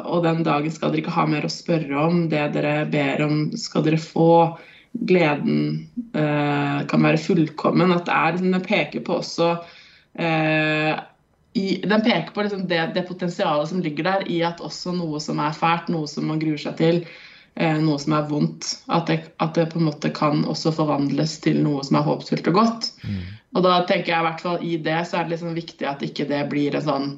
[0.09, 2.27] og den dagen skal dere ikke ha mer å spørre om.
[2.33, 4.59] Det dere ber om, skal dere få.
[4.93, 7.95] Gleden eh, kan være fullkommen.
[7.95, 9.55] At det er Den peker på også
[10.21, 10.93] eh,
[11.53, 15.21] i, Den peker på liksom det, det potensialet som ligger der i at også noe
[15.21, 17.03] som er fælt, noe som man gruer seg til,
[17.55, 18.71] noe som er vondt.
[18.89, 22.49] At det, at det, på en måte kan også forvandles til noe som er håpsfullt
[22.49, 22.89] og godt.
[23.05, 23.23] Mm.
[23.53, 26.05] Og da tenker jeg i hvert fall i det så er det liksom viktig at
[26.07, 27.09] ikke det blir en sånn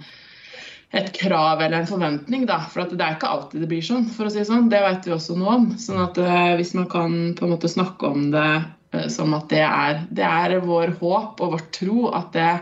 [0.95, 2.61] et krav eller en forventning, da.
[2.70, 4.70] For det er ikke alltid det blir sånn, for å si det sånn.
[4.70, 5.66] Det vet vi også noe om.
[5.80, 8.51] Sånn at uh, hvis man kan på en måte snakke om det
[8.95, 12.53] uh, som at det er, det er vår håp og vår tro, at det,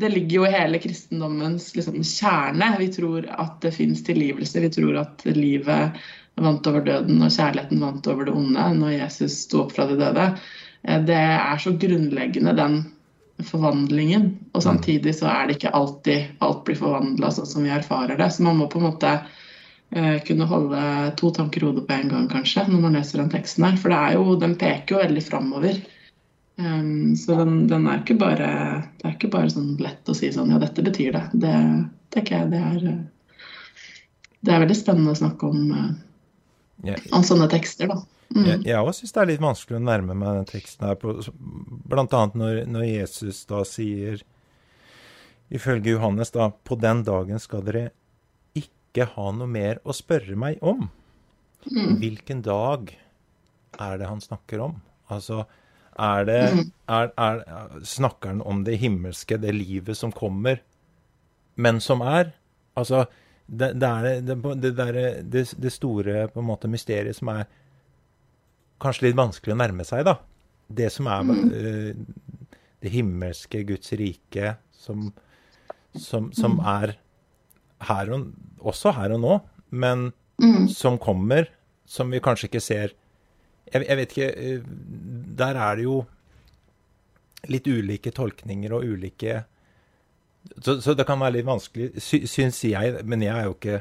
[0.00, 2.70] det ligger jo i hele kristendommens liksom, kjerne.
[2.80, 4.64] Vi tror at det fins tilgivelse.
[4.64, 6.00] Vi tror at livet
[6.44, 9.98] vant over døden og kjærligheten vant over det onde når Jesus sto opp fra de
[10.00, 10.30] døde.
[10.86, 12.80] Uh, det er så grunnleggende den
[13.44, 14.30] forvandlingen.
[14.52, 18.30] Og samtidig så er det ikke alltid alt blir forvandla sånn som vi erfarer det.
[18.34, 19.12] Så man må på en måte
[19.90, 20.80] eh, kunne holde
[21.20, 23.78] to tanker i hodet på en gang, kanskje, når man leser den teksten her.
[23.80, 25.78] For det er jo, den peker jo veldig framover.
[26.58, 28.46] Um, så den, den, er ikke bare
[28.98, 31.20] Det er ikke bare sånn lett å si sånn Ja, dette betyr det.
[31.38, 31.52] Det
[32.10, 32.80] tenker jeg det er
[34.42, 35.60] Det er veldig spennende å snakke om,
[37.12, 38.00] om sånne tekster, da.
[38.36, 38.48] Mm.
[38.60, 41.14] Jeg, òg syns det er litt vanskelig å nærme meg den teksten her, på,
[41.88, 44.20] blant annet når, når, Jesus da sier,
[45.48, 47.86] ifølge Johannes, da På den dagen skal dere
[48.58, 50.90] ikke ha noe mer å spørre meg om.
[51.68, 51.96] Mm.
[52.02, 52.92] Hvilken dag
[53.78, 54.76] er det han snakker om?
[55.08, 55.46] Altså,
[55.98, 56.64] er det mm.
[56.94, 57.40] er, er,
[57.82, 60.60] Snakker han om det himmelske, det livet som kommer,
[61.56, 62.34] men som er?
[62.78, 63.06] Altså,
[63.48, 64.34] det, det er det,
[65.32, 67.46] det, det, store på en måte mysteriet som er
[68.82, 70.18] kanskje litt vanskelig å nærme seg, da.
[70.68, 71.38] Det som er mm.
[71.48, 72.42] uh,
[72.84, 75.08] det himmelske Guds rike, som,
[75.96, 76.64] som, som mm.
[76.74, 76.94] er
[77.88, 78.28] her og,
[78.60, 79.38] også her og nå,
[79.70, 80.10] men
[80.42, 80.68] mm.
[80.74, 81.48] som kommer,
[81.88, 82.92] som vi kanskje ikke ser
[83.68, 84.68] jeg, jeg, vet ikke uh,
[85.40, 85.98] Der er det jo
[87.52, 89.42] litt ulike tolkninger og ulike
[90.56, 93.78] så, så, det kan være litt vanskelig, sy, syns jeg, men jeg er jo ikke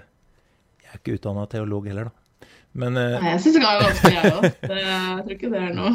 [0.88, 2.24] jeg er ikke utdanna teolog heller, da.
[2.78, 4.43] Men, uh, Nei, jeg syns det er vanskelig, jeg òg.
[4.78, 5.93] Jeg tror ikke det er noe.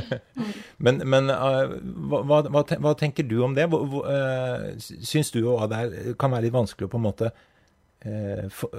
[0.86, 1.74] men, men uh,
[2.08, 3.66] hva, hva, hva, tenker du om det?
[3.68, 7.32] Uh, syns du òg det kan være litt vanskelig å på en måte
[8.50, 8.72] for,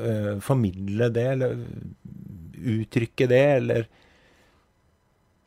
[0.44, 1.54] formidle det, eller
[2.74, 3.86] uttrykke det, eller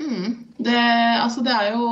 [0.03, 0.33] mm,
[0.67, 0.81] det,
[1.23, 1.91] altså det er jo,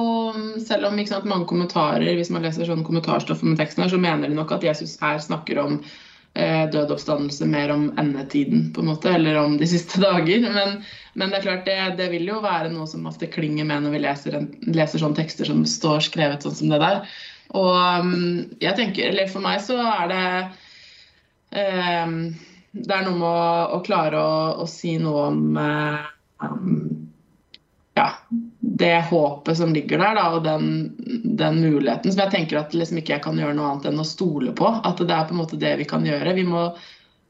[0.64, 4.28] Selv om sant, mange kommentarer, hvis man leser sånn kommentarstoff om teksten, her, så mener
[4.28, 5.78] de nok at Jesus her snakker om
[6.36, 10.42] Eh, død oppstandelse mer om endetiden, på en måte, eller om de siste dager.
[10.54, 10.80] Men,
[11.14, 13.94] men det er klart, det, det, vil jo være noe som ofte klinger med når
[13.94, 17.04] vi leser, leser sånne tekster som står skrevet sånn som det der.
[17.54, 17.70] Og
[18.02, 18.16] um,
[18.58, 20.24] jeg tenker, eller for meg så er det
[21.60, 22.16] eh,
[22.74, 26.72] Det er noe med å, å klare å, å, si noe om um,
[27.94, 28.10] ja,
[28.58, 30.92] det håpet som ligger der, da, og den,
[31.24, 34.08] den, muligheten som jeg tenker at liksom ikke jeg kan gjøre noe annet enn å
[34.08, 34.66] stole på.
[34.82, 36.32] At det er på en måte det vi kan gjøre.
[36.34, 36.64] Vi må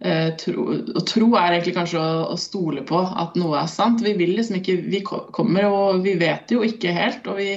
[0.01, 4.01] eh, tro, og tro er egentlig kanskje å, å, stole på at noe er sant.
[4.07, 7.51] Vi vil liksom ikke Vi kommer og vi vet jo ikke helt, og vi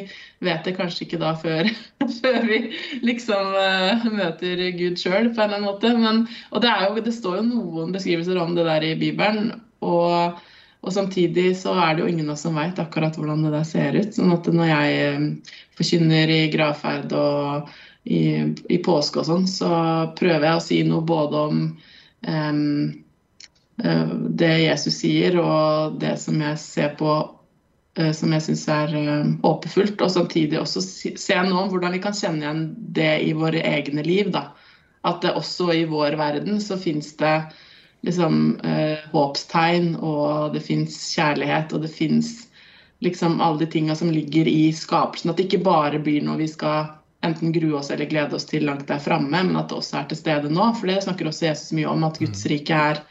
[0.43, 1.71] vet det kanskje ikke da før,
[2.19, 2.59] før vi
[3.07, 5.95] liksom eh, møter Gud sjøl på en eller annen måte.
[5.95, 9.55] Men, og det, jo, det står jo noen beskrivelser om det der i Bibelen.
[9.79, 10.43] og
[10.85, 13.65] og samtidig så er det jo ingen av oss som veit akkurat hvordan det der
[13.67, 14.13] ser ut.
[14.15, 17.71] sånn at når jeg eh, forkynner i gravferd og
[18.07, 18.21] i,
[18.71, 19.71] i påske og sånn, så
[20.19, 21.65] prøver jeg å si noe både om
[22.27, 22.77] um,
[23.77, 27.11] det Jesus sier, og det som jeg ser på
[27.99, 28.95] uh, som jeg syns er
[29.43, 29.99] håpefullt.
[30.01, 32.63] Og samtidig også se noe om hvordan vi kan kjenne igjen
[32.95, 34.31] det i våre egne liv.
[34.33, 34.47] Da.
[35.05, 37.35] At det også i vår verden så finnes det
[38.05, 42.47] liksom eh, håpstegn, og det fins kjærlighet, og det fins
[43.03, 45.31] liksom alle de tinga som ligger i skapelsen.
[45.31, 46.93] At det ikke bare blir noe vi skal
[47.25, 50.09] enten grue oss eller glede oss til langt der framme, men at det også er
[50.09, 50.69] til stede nå.
[50.77, 52.49] For det snakker også Jesus mye om, at Guds mm.
[52.53, 53.01] rike er,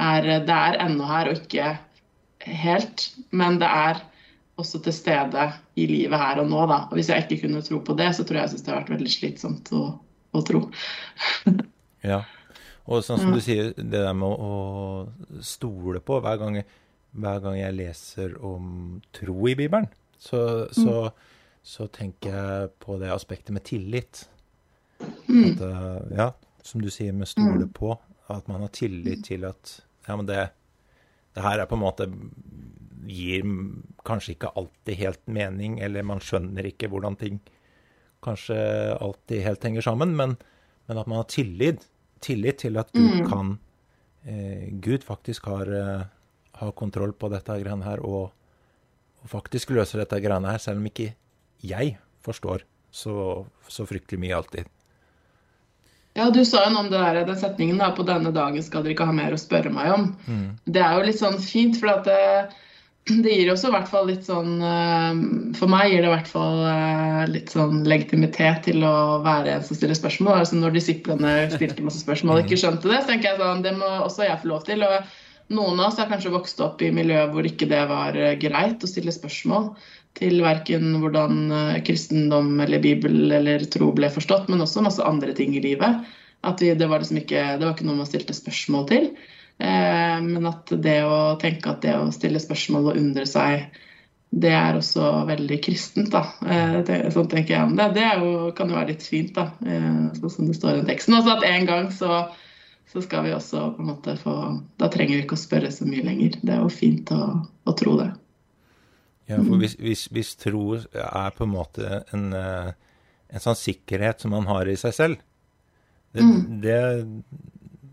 [0.00, 1.74] er Det er ennå her og ikke
[2.48, 4.00] helt, men det er
[4.60, 5.46] også til stede
[5.80, 6.66] i livet her og nå.
[6.68, 6.82] Da.
[6.90, 8.82] Og Hvis jeg ikke kunne tro på det, så tror jeg jeg syns det har
[8.82, 9.84] vært veldig slitsomt å,
[10.36, 10.66] å tro.
[12.10, 12.20] ja.
[12.88, 14.52] Og sånn som du sier, det der med å,
[15.44, 16.60] stole på hver gang,
[17.12, 19.88] hver gang, jeg leser om tro i Bibelen,
[20.20, 21.10] så, så,
[21.62, 24.24] så, tenker jeg på det aspektet med tillit.
[25.00, 26.30] At, eh, ja,
[26.66, 27.94] som du sier, med stole på.
[28.30, 30.42] At man har tillit til at ja, men det,
[31.34, 32.06] det her er på en måte
[33.10, 33.46] gir
[34.06, 37.40] kanskje ikke alltid helt mening, eller man skjønner ikke hvordan ting
[38.24, 38.58] kanskje
[39.00, 40.36] alltid helt henger sammen, men,
[40.86, 41.86] men at man har tillit
[42.24, 43.28] tillit til at Gud mm.
[43.30, 43.54] kan
[44.24, 46.02] eh, Gud faktisk har, eh,
[46.60, 48.32] har, kontroll på dette greiene her, og,
[49.22, 51.12] og, faktisk løser dette greiene her, selv om ikke
[51.64, 54.68] jeg forstår så, så fryktelig mye alltid.
[56.18, 58.82] Ja, du sa jo noe om det der, den setningen da, 'på denne dagen skal
[58.82, 60.08] dere ikke ha mer å spørre meg om'.
[60.26, 60.48] Mm.
[60.66, 62.24] Det er jo litt sånn fint, for at det,
[63.24, 65.22] det gir også i hvert fall litt sånn eh,
[65.58, 69.64] For meg gir det i hvert fall eh, litt sånn legitimitet til å være en
[69.66, 70.42] som stiller spørsmål.
[70.42, 73.74] Altså Når disiplene stilte masse spørsmål og ikke skjønte det, så tenker jeg sånn Det
[73.78, 74.84] må også jeg få lov til.
[74.86, 78.36] Og noen av oss har kanskje vokst opp i miljøer hvor ikke det var eh,
[78.40, 79.72] greit å stille spørsmål
[80.18, 81.52] til verken hvordan
[81.86, 86.00] kristendom eller bibel eller tro ble forstått, men også masse andre ting i livet.
[86.42, 89.06] At det, var liksom ikke, det var ikke noe man stilte spørsmål til.
[89.60, 93.66] Eh, men at det å tenke at det å stille spørsmål og undre seg,
[94.30, 96.12] det er også veldig kristent.
[96.14, 96.22] da.
[96.46, 97.90] Eh, sånn tenker jeg om det.
[97.98, 99.50] Det jo, kan jo være litt fint, da,
[100.16, 101.18] sånn som det står i teksten.
[101.18, 102.22] Også at en gang så,
[102.88, 104.36] så skal vi også på en måte få
[104.80, 106.40] Da trenger vi ikke å spørre så mye lenger.
[106.40, 108.12] Det er jo fint å, å tro det.
[109.30, 114.32] Ja, for hvis, hvis, hvis tro er på en måte en, en sånn sikkerhet som
[114.34, 115.20] man har i seg selv,
[116.16, 116.24] det,
[116.64, 116.78] det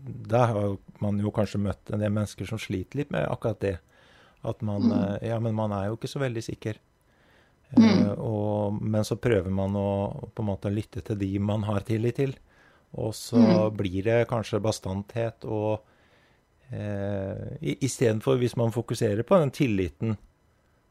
[0.08, 3.74] Da har man jo kanskje møtt en del mennesker som sliter litt med akkurat det.
[4.46, 5.18] At man mm.
[5.26, 6.78] Ja, men man er jo ikke så veldig sikker.
[7.76, 9.88] Eh, og, men så prøver man å
[10.32, 12.32] på en måte lytte til de man har tillit til.
[12.96, 15.82] Og så blir det kanskje bastanthet og
[16.72, 20.16] eh, i- Istedenfor, hvis man fokuserer på den tilliten,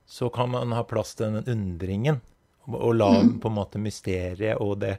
[0.06, 2.22] så kan man ha plass til den undringen.
[2.68, 3.10] Og, og la
[3.42, 4.98] på en måte mysteriet og det,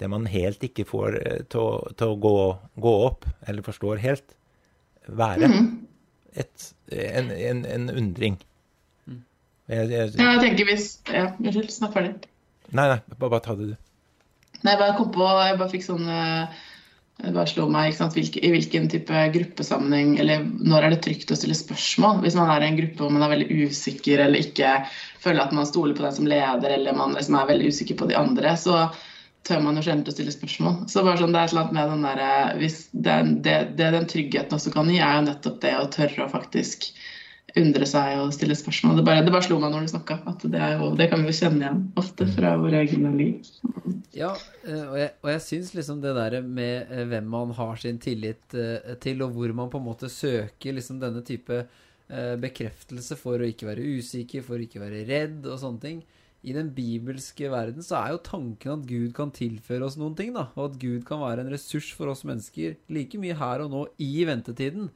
[0.00, 1.60] det man helt ikke får eh, til
[2.08, 2.34] å, gå,
[2.80, 4.32] gå opp, eller forstår helt,
[5.08, 5.50] være
[6.40, 8.38] et, en, en, en undring.
[9.70, 12.14] Jeg, jeg, Ja, jeg tenker hvis Ja, unnskyld, snakk ferdig.
[12.74, 13.76] nei, nei, bare, bare ta det, du.
[14.64, 16.58] Nei, jeg bare kom på Jeg bare fikk sånn eh,
[17.20, 21.00] Det bare slo meg ikke sant, hvilke, i hvilken type gruppesammenheng Eller når er det
[21.06, 22.18] trygt å stille spørsmål?
[22.24, 24.74] Hvis man er i en gruppe hvor man er veldig usikker eller ikke
[25.22, 28.10] føler at man stoler på den som leder, eller man liksom er veldig usikker på
[28.10, 28.88] de andre, så
[29.48, 30.82] tør man jo sjelden å stille spørsmål.
[30.90, 33.94] Så bare sånn, det er et eller annet med den der, hvis den, det, det
[33.96, 36.90] den tryggheten også kan gi, er jo nettopp det å tørre å faktisk
[37.58, 39.00] undre seg og stille spørsmål.
[39.00, 41.24] Det bare, det bare slo meg når du snakka, at det, er jo, det kan
[41.24, 43.50] vi jo kjenne igjen ofte fra våre egne liv.
[44.14, 44.30] Ja,
[44.66, 47.98] eh, og jeg, og jeg syns liksom det der med eh, hvem man har sin
[48.02, 53.18] tillit eh, til, og hvor man på en måte søker liksom denne type eh, bekreftelse
[53.18, 56.00] for å ikke være usikker, for å ikke være redd og sånne ting.
[56.42, 60.30] I den bibelske verden så er jo tanken at Gud kan tilføre oss noen ting,
[60.32, 60.46] da.
[60.56, 63.82] Og at Gud kan være en ressurs for oss mennesker like mye her og nå
[64.00, 64.88] i ventetiden.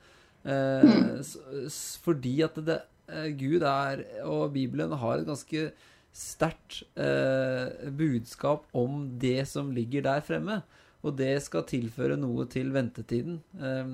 [0.44, 2.78] Eh, s- fordi at det,
[3.08, 5.66] eh, Gud er, og Bibelen har et ganske
[6.14, 10.62] sterkt eh, budskap om det som ligger der fremme.
[11.04, 13.42] Og det skal tilføre noe til ventetiden.
[13.60, 13.92] Eh,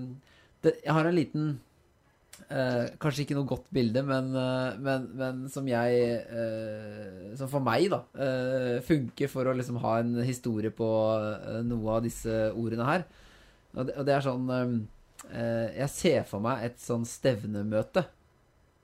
[0.62, 1.50] det, jeg har en liten
[2.48, 7.64] eh, Kanskje ikke noe godt bilde, men, eh, men, men som jeg eh, Som for
[7.64, 10.88] meg, da, eh, funker for å liksom ha en historie på
[11.18, 13.04] eh, noe av disse ordene her.
[13.76, 18.06] Og det, og det er sånn eh, Jeg ser for meg et sånn stevnemøte.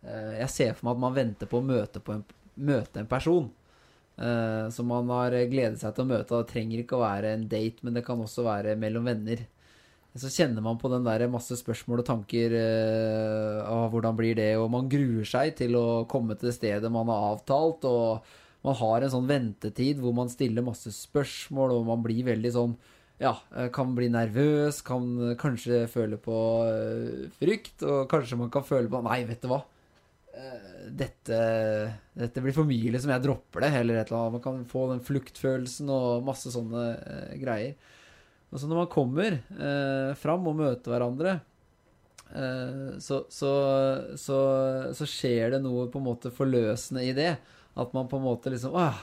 [0.07, 2.21] Jeg ser for meg at man venter på å møte, på en,
[2.63, 3.49] møte en person.
[4.71, 6.39] som man har gledet seg til å møte.
[6.39, 9.43] Det trenger ikke å være en date, men det kan også være mellom venner.
[10.17, 14.53] Så kjenner man på den der masse spørsmål og tanker eh, av hvordan blir det,
[14.61, 19.05] og man gruer seg til å komme til stedet man har avtalt, og man har
[19.05, 22.77] en sånn ventetid hvor man stiller masse spørsmål, og man blir veldig sånn
[23.21, 26.39] ja, eh, kan bli nervøs, kan kanskje føle på
[26.69, 29.63] eh, frykt, og kanskje man kan føle på Nei, vet du hva.
[30.93, 31.37] Dette,
[32.13, 33.11] dette blir for mye, liksom.
[33.15, 34.35] Jeg dropper det, eller et eller annet.
[34.37, 37.95] Man kan få den fluktfølelsen og masse sånne eh, greier.
[38.53, 41.39] Og så når man kommer eh, fram og møter hverandre,
[42.31, 43.53] eh, så, så,
[44.21, 44.39] så,
[44.97, 47.35] så skjer det noe på en måte forløsende i det.
[47.77, 49.03] At man på en måte liksom Åh,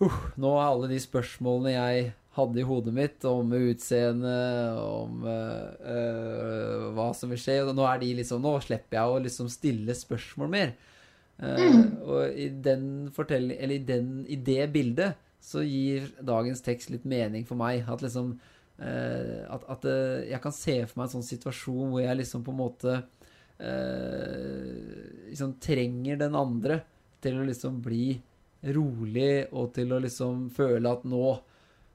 [0.00, 4.34] uh, nå er alle de spørsmålene jeg hadde i hodet mitt om utseende,
[4.78, 9.14] om eh, eh, hva som vil skje, og nå er de liksom Nå slipper jeg
[9.14, 10.76] å liksom stille spørsmål mer.
[11.42, 11.64] Eh,
[12.06, 12.84] Og i den
[13.16, 17.86] fortelling, eller i, den, i det bildet så gir dagens tekst litt mening for meg.
[17.88, 18.34] At liksom
[18.78, 22.44] eh, At, at eh, jeg kan se for meg en sånn situasjon hvor jeg liksom
[22.46, 22.96] på en måte
[23.60, 26.82] eh, liksom trenger den andre
[27.20, 28.14] til å liksom bli
[28.60, 31.24] rolig, og til å liksom føle at nå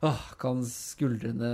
[0.06, 1.54] åh, kan skuldrene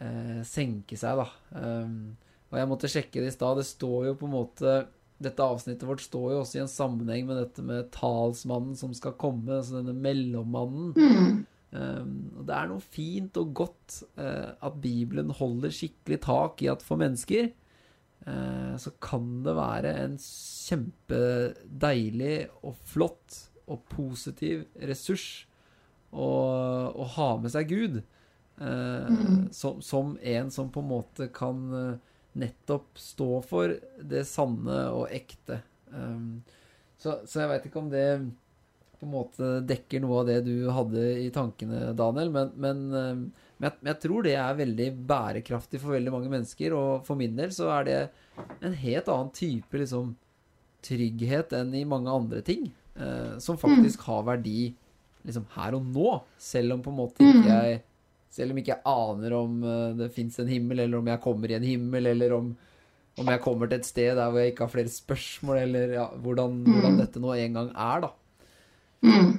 [0.00, 1.26] eh, senke seg, da.
[1.58, 2.16] Um,
[2.50, 3.58] og jeg måtte sjekke det i stad.
[3.58, 4.74] Det står jo på en måte
[5.22, 9.14] Dette avsnittet vårt står jo også i en sammenheng med dette med talsmannen som skal
[9.16, 10.92] komme, altså denne mellommannen.
[11.76, 16.68] Um, og det er noe fint og godt uh, at Bibelen holder skikkelig tak i
[16.72, 17.44] at for mennesker
[18.28, 25.46] uh, så kan det være en kjempedeilig og flott og positiv ressurs
[26.14, 26.30] å,
[26.92, 27.94] å ha med seg Gud.
[28.56, 29.52] Uh, Mm.
[29.52, 31.58] som, som en som på en måte kan
[32.36, 35.60] nettopp stå for det sanne og ekte.
[35.92, 36.42] Um,
[37.00, 38.06] så, så jeg veit ikke om det
[38.96, 43.24] på en måte dekker noe av det du hadde i tankene, Daniel, men, men, um,
[43.56, 47.36] men, jeg, jeg tror det er veldig bærekraftig for veldig mange mennesker, og for min
[47.36, 48.00] del så er det
[48.60, 50.14] en helt annen type liksom
[50.86, 54.74] trygghet enn i mange andre ting, eh, som faktisk har verdi
[55.26, 57.80] liksom her og nå, selv om på en måte ikke jeg
[58.36, 61.52] selv om ikke jeg aner om eh, det fins en himmel, eller om jeg kommer
[61.52, 62.52] i en himmel, eller om,
[63.16, 66.06] om jeg kommer til et sted der hvor jeg ikke har flere spørsmål, eller ja,
[66.24, 68.12] hvordan, hvordan dette nå en gang er, da.
[69.06, 69.32] Mm.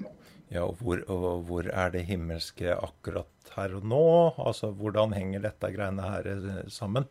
[0.47, 4.03] Ja, og hvor, og hvor er det himmelske akkurat her og nå?
[4.39, 7.07] Altså, hvordan henger dette greiene her eh, sammen?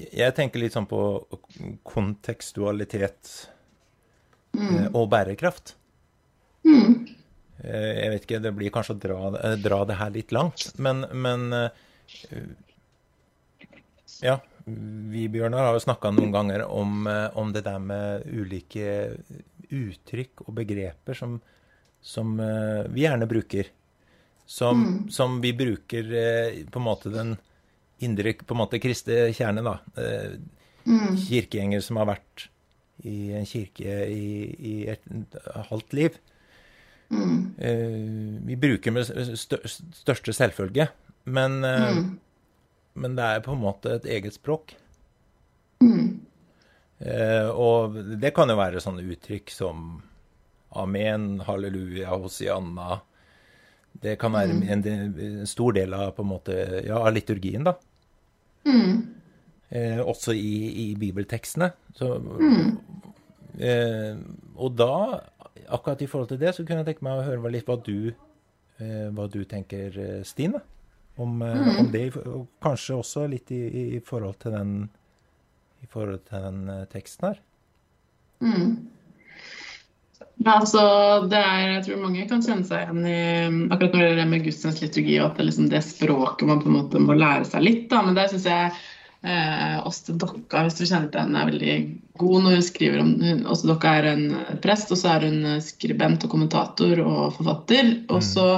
[0.00, 1.00] Jeg tenker litt sånn på
[1.84, 3.30] kontekstualitet
[4.56, 4.96] mm.
[4.96, 5.74] og bærekraft.
[6.64, 7.09] Mm.
[7.64, 10.70] Eh, Jeg vet ikke, det blir kanskje å dra, eh, dra det her litt langt,
[10.78, 11.70] men, men eh,
[14.20, 19.16] Ja, vi Bjørnar har jo snakka noen ganger om, om det der med ulike
[19.70, 21.38] uttrykk og begreper som,
[22.02, 23.70] som vi gjerne bruker.
[24.50, 26.10] Som, som vi bruker
[26.68, 27.36] på en måte den
[28.04, 29.78] indre på en måte kristne kjerne, da.
[30.00, 30.36] Eh,
[31.20, 32.46] Kirkegjengere som har vært
[33.06, 34.24] i en kirke i,
[34.58, 35.36] i et
[35.70, 36.16] halvt liv.
[37.10, 39.08] Eh, vi bruker med
[39.38, 40.88] største selvfølge,
[41.24, 42.04] men, mm.
[43.02, 44.76] men det er på en måte et eget språk.
[45.80, 46.26] Mm.
[47.56, 50.02] og det kan jo være sånne uttrykk som
[50.76, 52.98] amen, halleluja, hosianna.
[53.92, 57.78] Det kan være en, en stor del av på en måte, ja, av liturgien, da.
[59.70, 61.70] Eh, også i, i bibeltekstene.
[61.94, 62.08] Så,
[63.62, 64.16] eh,
[64.56, 64.94] og da,
[65.68, 68.12] akkurat i forhold til det, så kunne jeg tenke meg å høre litt hva du,
[68.80, 70.62] eh, hva du tenker, eh, Stine,
[71.16, 72.06] om, eh, om det.
[72.24, 73.60] Og kanskje også litt i,
[73.96, 74.72] i, forhold til den,
[75.82, 77.44] i forhold til den teksten her.
[80.40, 80.80] Ja, altså,
[81.28, 83.16] det er, jeg tror mange kan kjenne seg igjen i
[83.74, 86.76] akkurat når det gjelder med gudstjenesteliturgi og at det liksom det språket man på en
[86.78, 87.82] måte må lære seg litt.
[87.90, 88.00] Da.
[88.06, 88.70] Men der syns jeg
[89.22, 91.74] eh, Åste Dokka, hvis du kjenner til henne, er veldig
[92.20, 94.24] god når hun skriver om hun, Åste Dokka er en
[94.64, 97.94] prest, og så er hun skribent og kommentator og forfatter.
[98.12, 98.48] Og så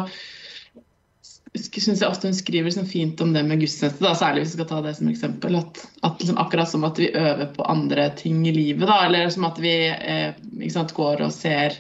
[1.52, 4.60] syns jeg ofte hun skriver liksom fint om det med gudstjeneste, da, særlig hvis vi
[4.60, 5.58] skal ta det som eksempel.
[5.60, 9.28] At, at liksom akkurat som at vi øver på andre ting i livet, da, eller
[9.32, 11.76] som at vi eh, sant, går og ser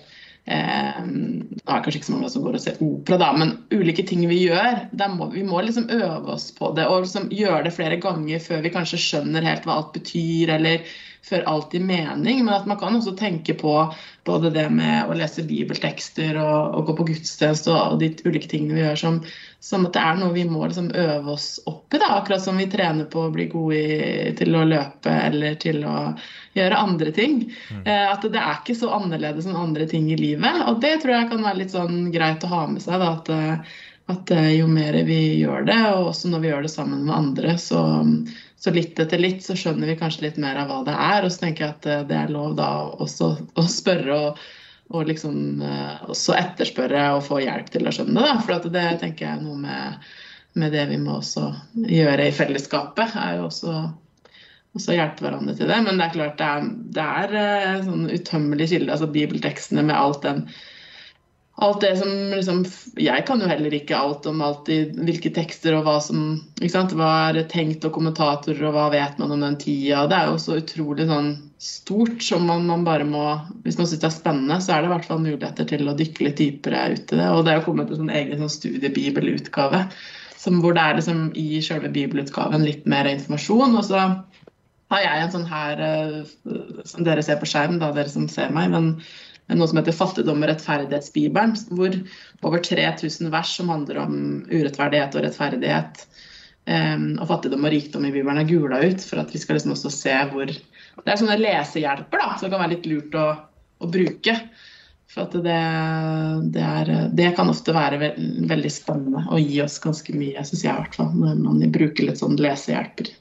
[0.46, 4.04] eh, Det er kanskje ikke så mange som går og ser opera, da, men ulike
[4.08, 4.84] ting vi gjør.
[5.14, 8.62] Må, vi må liksom øve oss på det og liksom gjøre det flere ganger før
[8.64, 10.86] vi kanskje skjønner helt hva alt betyr, eller
[11.22, 12.42] før alt gir mening.
[12.44, 13.76] Men at man kan også tenke på
[14.26, 18.50] både det med å lese bibeltekster og, og gå på gudstjeneste og, og de ulike
[18.50, 19.20] tingene vi gjør, som,
[19.62, 21.98] som at det er noe vi må liksom øve oss opp i.
[22.02, 22.16] Da.
[22.16, 25.96] Akkurat som vi trener på å bli gode i, til å løpe eller til å
[26.58, 27.36] gjøre andre ting.
[27.84, 30.64] Eh, at det er ikke så annerledes enn andre ting i livet.
[30.66, 32.98] Og det tror jeg kan være litt sånn greit å ha med seg.
[33.04, 33.76] Da, at, eh,
[34.10, 37.14] at eh, jo mer vi gjør det, og også når vi gjør det sammen med
[37.20, 37.84] andre, så,
[38.58, 41.22] så litt etter litt så skjønner vi kanskje litt mer av hva det er.
[41.22, 44.42] Og så tenker jeg at det er lov da også å spørre og,
[44.92, 48.36] og liksom eh, også etterspørre og få hjelp til å skjønne det.
[48.44, 50.12] For det tenker jeg er noe med,
[50.60, 51.48] med det vi må også
[51.88, 53.16] gjøre i fellesskapet.
[53.16, 53.76] er jo også
[54.76, 55.78] også hjelpe hverandre til det.
[55.84, 59.98] Men det er klart det er, det er en sånn utømmelig kilde, altså bibeltekstene med
[59.98, 60.46] alt den
[61.62, 62.62] Alt det som liksom
[62.96, 66.22] Jeg kan jo heller ikke alt om alt i hvilke tekster og hva som
[66.56, 70.06] ikke sant, Hva er tenkt og kommentatorer, og hva vet man om den tida?
[70.08, 73.22] Det er jo så utrolig sånn stort som man, man bare må
[73.62, 75.94] Hvis man syns det er spennende, så er det i hvert fall muligheter til å
[75.98, 77.28] dykke litt dypere ut i det.
[77.30, 79.84] Og det er jo kommet en sånn egen sånn studiebibelutgave
[80.42, 83.76] som, hvor det er liksom i selve bibelutgaven litt mer informasjon.
[83.78, 84.00] Og så
[84.92, 86.16] har jeg en sånn her eh,
[86.88, 88.90] som dere ser på skjerm, da, dere som ser meg, men
[89.52, 91.94] noe som heter 'Fattigdom og rettferdighetsbibelen', hvor
[92.48, 94.14] over 3000 vers som handler om
[94.50, 96.04] urettferdighet og rettferdighet
[96.66, 99.74] um, og fattigdom og rikdom i Bibelen er gula ut, for at vi skal liksom
[99.74, 100.54] også se hvor
[101.00, 103.26] Det er sånne lesehjelper da, som kan være litt lurt å,
[103.82, 104.36] å bruke.
[105.12, 105.58] For at det,
[106.54, 108.10] det, er, det kan ofte være ve
[108.48, 112.08] veldig spennende og gi oss ganske mye, syns jeg i hvert fall, når man bruker
[112.08, 113.12] litt sånn lesehjelper.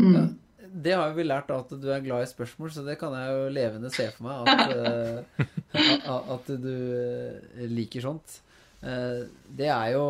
[0.00, 0.36] Mm.
[0.80, 3.48] Det har vi lært at du er glad i spørsmål, så det kan jeg jo
[3.54, 4.50] levende se for meg.
[4.50, 5.32] At,
[6.06, 6.74] uh, at du
[7.70, 8.38] liker sånt.
[8.82, 9.26] Uh,
[9.58, 10.04] det er jo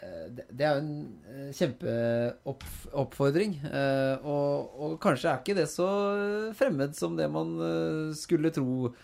[0.00, 3.52] Det er jo en kjempeoppfordring.
[4.24, 5.88] Og, og, kanskje er ikke det så
[6.56, 7.48] fremmed som det man
[8.16, 8.94] skulle tro,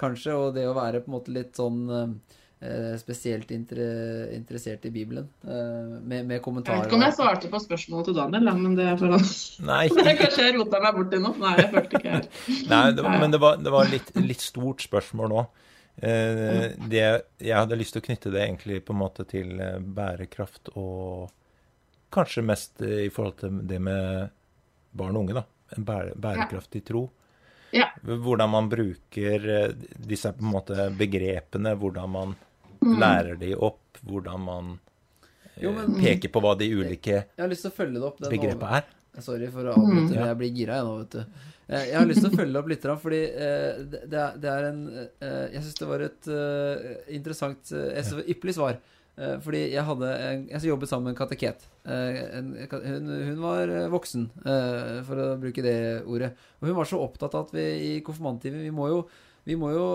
[0.00, 0.34] kanskje.
[0.36, 3.78] Og det å være på en måte litt sånn eh, spesielt inter
[4.36, 5.26] interessert i Bibelen.
[5.42, 8.72] med, med, kommentarer Jeg vet ikke om jeg svarte på spørsmålet til Daniel, da, men
[8.78, 9.24] det er for han.
[9.68, 9.84] Nei,
[10.22, 11.36] Kanskje jeg rota meg borti noe?
[11.42, 12.28] Nei, jeg følte ikke helt.
[12.72, 15.46] nei det, var- men det var, det var litt, litt stort spørsmål nå.
[16.02, 17.02] Eh, det,
[17.40, 21.30] jeg hadde lyst til å knytte det egentlig på en måte til eh, bærekraft og
[22.12, 24.28] kanskje mest eh, i forhold til det med
[24.96, 25.44] barn og unge, da.
[25.76, 27.06] En bære, bærekraftig tro.
[27.74, 27.88] Ja.
[28.06, 32.36] Hvordan man bruker disse på en måte begrepene, hvordan man
[32.86, 32.98] Mm.
[33.00, 34.66] lærer de opp, hvordan man
[35.58, 38.18] Jo, men- peker på hva de ulike Jeg har lyst til å følge det opp.
[38.20, 38.84] Den begrepene er.
[39.24, 41.24] Sorry for å avbryte, men jeg blir gira jeg nå, vet du.
[41.66, 45.46] Eh, Jeg har lyst til å følge opp litt, fordi eh, det er, en eh,
[45.56, 46.28] Jeg syns det var et
[47.16, 48.78] interessant Et Ypperlig svar.
[49.16, 51.62] Fordi jeg hadde en, Jeg jobbet sammen med en kateket.
[51.88, 54.26] Hun, hun var voksen,
[55.08, 56.34] for å bruke det ordet.
[56.60, 58.98] Og hun var så opptatt av at vi i konfirmanttimen Vi må jo,
[59.48, 59.86] vi må jo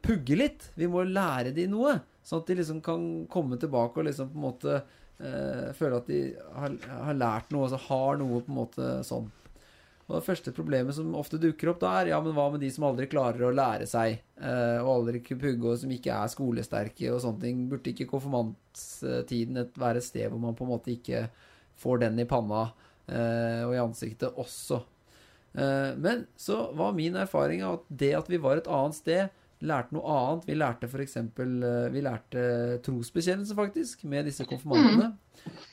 [0.00, 0.70] pugge litt.
[0.80, 1.98] Vi må lære de noe.
[2.24, 4.80] Sånn at de liksom kan komme tilbake og liksom på en måte
[5.76, 6.22] føle at de
[6.56, 9.28] har, har lært noe, altså har noe på en måte sånn.
[10.08, 12.70] Og det første problemet som ofte dukker opp da, er ja, men hva med de
[12.72, 17.10] som aldri klarer å lære seg, eh, og aldri pugge, og som ikke er skolesterke
[17.12, 17.66] og sånne ting?
[17.68, 21.26] Burde ikke konfirmanttiden være et sted hvor man på en måte ikke
[21.78, 22.70] får den i panna
[23.04, 24.80] eh, og i ansiktet også?
[25.52, 29.36] Eh, men så var min erfaring at det at vi var et annet sted,
[29.66, 30.46] lærte noe annet.
[30.48, 31.06] Vi lærte f.eks.
[31.08, 31.56] eksempel
[31.94, 32.42] vi lærte
[32.86, 35.12] trosbekjennelse, faktisk, med disse konfirmantene.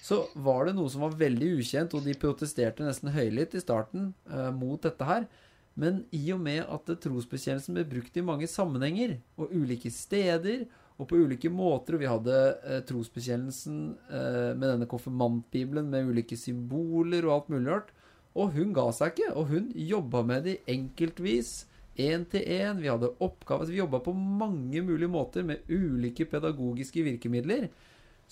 [0.06, 4.12] Så var det noe som var veldig ukjent, og de protesterte nesten høylytt i starten
[4.32, 5.28] uh, mot dette her.
[5.76, 10.66] Men i og med at trosbekjennelsen ble brukt i mange sammenhenger, og ulike steder,
[10.96, 13.80] og på ulike måter, og vi hadde uh, trosbekjennelsen
[14.12, 17.94] uh, med denne konfirmantbibelen med ulike symboler og alt mulig rart,
[18.36, 21.64] og hun ga seg ikke, og hun jobba med det enkeltvis,
[21.98, 22.80] én til én.
[22.82, 27.70] Vi hadde oppgaver, vi jobba på mange mulige måter med ulike pedagogiske virkemidler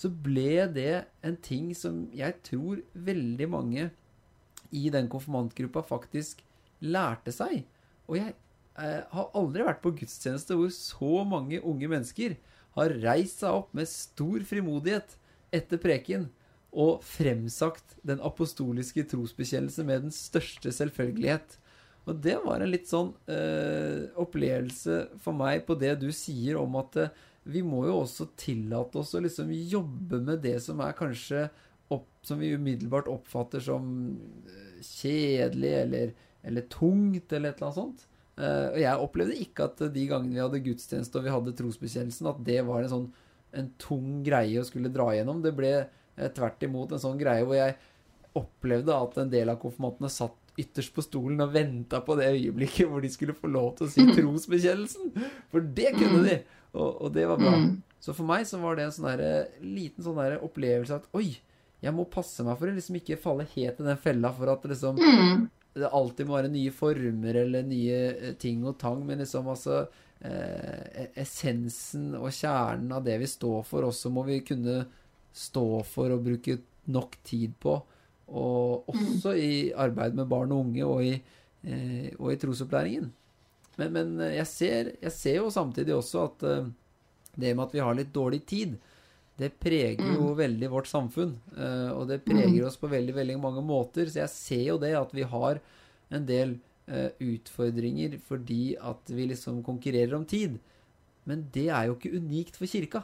[0.00, 3.88] så ble det en ting som jeg tror veldig mange
[4.74, 6.42] i den konfirmantgruppa faktisk
[6.82, 7.62] lærte seg.
[8.10, 12.36] Og jeg eh, har aldri vært på gudstjeneste hvor så mange unge mennesker
[12.74, 15.14] har reist seg opp med stor frimodighet
[15.54, 16.26] etter preken
[16.74, 21.54] og fremsagt den apostoliske trosbekjennelse med den største selvfølgelighet.
[22.04, 26.76] Og det var en litt sånn eh, opplevelse for meg på det du sier om
[26.80, 27.14] at eh,
[27.48, 31.46] vi må jo også tillate oss å liksom jobbe med det som er kanskje
[31.92, 33.86] opp, som vi umiddelbart oppfatter som
[34.48, 38.06] eh, kjedelig eller, eller tungt, eller et eller annet sånt.
[38.36, 42.30] Eh, og jeg opplevde ikke at de gangene vi hadde gudstjeneste og vi hadde trosbekjennelsen,
[42.32, 43.12] at det var en sånn
[43.54, 45.42] en tung greie å skulle dra gjennom.
[45.44, 47.76] Det ble eh, tvert imot en sånn greie hvor jeg
[48.34, 52.86] opplevde at en del av konfirmantene satt ytterst på stolen og venta på det øyeblikket
[52.90, 55.10] hvor de skulle få lov til å si trosbekjennelsen.
[55.50, 56.36] For det kunne de!
[56.74, 57.54] Og, og det var bra.
[57.58, 57.82] Mm.
[58.02, 61.28] Så for meg så var det en sånn der, liten sånn der opplevelse at oi,
[61.84, 64.64] jeg må passe meg for å liksom ikke falle helt i den fella for at
[64.70, 65.44] liksom Mm.
[65.74, 69.80] det alltid må være nye former eller nye eh, ting og tang, men liksom altså
[70.24, 74.84] eh, Essensen og kjernen av det vi står for, også må vi kunne
[75.34, 76.58] stå for og bruke
[76.94, 77.78] nok tid på.
[78.28, 81.18] Og også i arbeid med barn og unge og i,
[81.64, 83.12] eh, og i trosopplæringen.
[83.80, 86.68] Men, men eh, jeg, ser, jeg ser jo samtidig også at eh,
[87.34, 88.76] det med at vi har litt dårlig tid,
[89.34, 91.34] det preger jo veldig vårt samfunn.
[91.56, 94.06] eh, og det preger oss på veldig, veldig mange måter.
[94.06, 95.60] Så jeg ser jo det at vi har
[96.14, 100.58] en del utfordringer fordi at vi liksom konkurrerer om tid.
[101.24, 103.00] Men det er jo ikke unikt for kirka.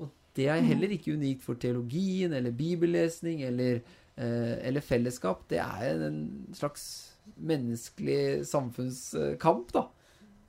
[0.00, 3.82] Og det er heller ikke unikt for teologien eller bibellesning eller,
[4.20, 5.46] eller fellesskap.
[5.48, 6.20] Det er en
[6.56, 6.84] slags
[7.36, 9.86] menneskelig samfunnskamp, da.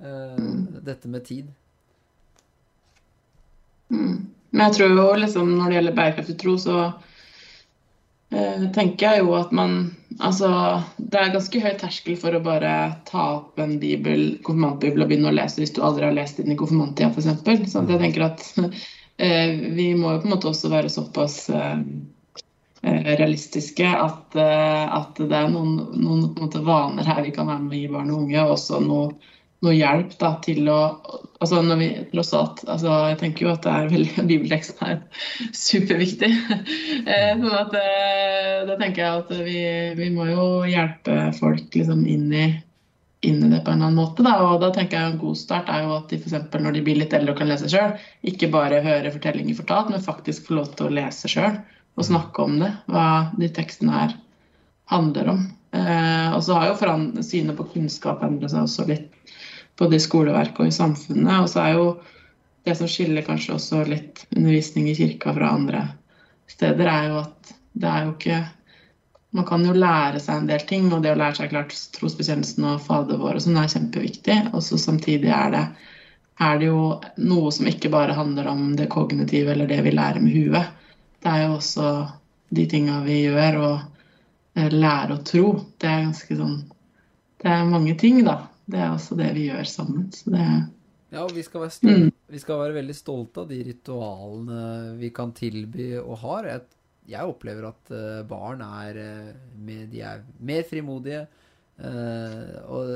[0.04, 0.44] Eh,
[0.82, 1.52] Dette med tid.
[4.52, 6.78] Men jeg tror jo liksom når det gjelder bærekraftig tro, så
[8.32, 9.82] eh, tenker jeg jo at man
[10.22, 10.50] Altså,
[11.00, 12.72] det er ganske høy terskel for å bare
[13.08, 16.52] ta opp en bibel, konfirmantbibel og begynne å lese hvis du aldri har lest den
[16.52, 17.72] i konfirmanttida, f.eks.
[17.72, 18.44] Så jeg tenker at
[19.24, 21.88] eh, vi må jo på en måte også være såpass eh, eh,
[22.82, 27.82] realistiske at, eh, at det er noen, noen vaner her vi kan være med å
[27.82, 29.12] gi barn og unge, og også noe
[29.62, 30.80] noe hjelp da, til å
[31.42, 35.28] altså når vi tross at, altså Jeg tenker jo at det er veldig, bibelteksten er
[35.54, 36.32] superviktig.
[37.02, 39.62] Eh, sånn at eh, Da tenker jeg at vi,
[39.98, 42.46] vi må jo hjelpe folk liksom inn i,
[43.26, 44.26] inn i det på en annen måte.
[44.26, 44.36] Da.
[44.48, 47.00] Og da tenker jeg En god start er jo at de for når de blir
[47.02, 47.96] litt eldre og kan lese sjøl,
[48.34, 51.58] ikke bare høre fortellinger fortalt, men faktisk få lov til å lese sjøl
[51.98, 52.72] og snakke om det.
[52.92, 54.16] Hva de tekstene her
[54.92, 55.44] handler om.
[55.72, 59.36] Eh, og så har jo foran, synet på kunnskap endret seg også litt
[59.80, 61.44] både i skoleverket og i samfunnet.
[61.44, 61.86] Og så er jo
[62.68, 65.86] det som skiller kanskje også litt undervisning i kirka fra andre
[66.52, 68.42] steder, er jo at det er jo ikke
[69.32, 72.66] Man kan jo lære seg en del ting, og det å lære seg klart trosbekjennelsen
[72.68, 74.36] og Fader vår og sånn er kjempeviktig.
[74.52, 75.62] Og så samtidig er det,
[76.44, 76.82] er det jo
[77.16, 80.81] noe som ikke bare handler om det kognitive eller det vi lærer med huet.
[81.22, 81.88] Det er jo også
[82.52, 85.46] de tinga vi gjør, og eh, lære å tro.
[85.80, 86.60] Det er ganske sånn
[87.42, 88.38] Det er mange ting, da.
[88.72, 90.10] Det er også det vi gjør sammen.
[90.16, 90.46] Så det
[91.12, 94.62] Ja, og vi skal, være stolte, vi skal være veldig stolte av de ritualene
[95.02, 96.48] vi kan tilby og har.
[96.48, 96.62] Jeg,
[97.12, 101.28] jeg opplever at eh, barn er, eh, mer, de er mer frimodige.
[101.82, 102.90] og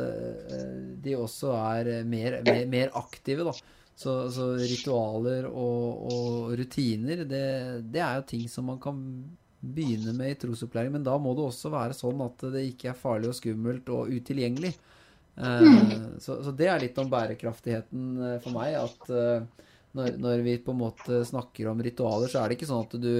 [1.02, 3.54] de også er mer, mer, mer aktive, da.
[3.96, 7.46] Så, så ritualer og, og rutiner, det,
[7.94, 8.98] det er jo ting som man kan
[9.66, 10.92] begynne med i trosopplæring.
[10.98, 14.12] Men da må det også være sånn at det ikke er farlig og skummelt og
[14.12, 14.74] utilgjengelig.
[15.36, 15.70] Eh,
[16.20, 18.76] så, så det er litt om bærekraftigheten eh, for meg.
[18.84, 22.72] At uh, når, når vi på en måte snakker om ritualer, så er det ikke
[22.74, 23.12] sånn at du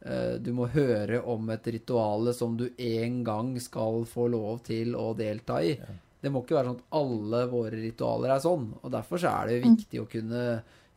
[0.00, 5.10] du må høre om et rituale som du en gang skal få lov til å
[5.12, 5.74] delta i.
[6.20, 8.66] Det må ikke være sånn at alle våre ritualer er sånn.
[8.82, 10.42] Og derfor så er det viktig å kunne?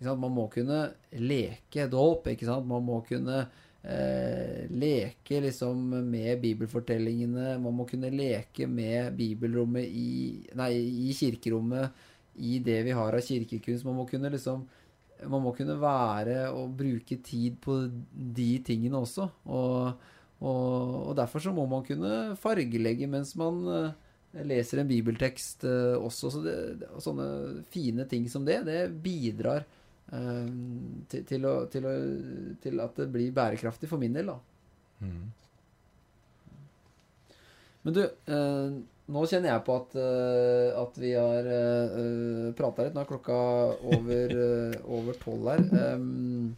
[0.04, 0.80] Man må kunne
[1.16, 2.68] leke dåp, ikke sant.
[2.68, 7.56] Man må kunne eh, leke liksom med bibelfortellingene.
[7.64, 10.10] Man må kunne leke med bibelrommet i
[10.60, 10.74] Nei,
[11.08, 12.04] i kirkerommet.
[12.34, 13.86] I det vi har av kirkekunst.
[13.88, 14.66] Man må kunne liksom
[15.30, 17.78] man må kunne være og bruke tid på
[18.12, 19.30] de tingene også.
[19.46, 20.08] Og,
[20.44, 23.62] og, og derfor så må man kunne fargelegge mens man
[24.34, 26.34] eh, leser en bibeltekst eh, også.
[26.34, 26.58] Så det,
[27.04, 27.28] sånne
[27.74, 30.50] fine ting som det, det bidrar eh,
[31.12, 31.96] til, til, å, til, å,
[32.66, 34.40] til at det blir bærekraftig for min del, da.
[37.84, 38.76] Men du, eh,
[39.12, 42.96] nå kjenner jeg på at, uh, at vi har uh, prata litt.
[42.96, 43.40] Nå er klokka
[43.92, 45.66] over uh, over tolv her.
[45.98, 46.54] Um,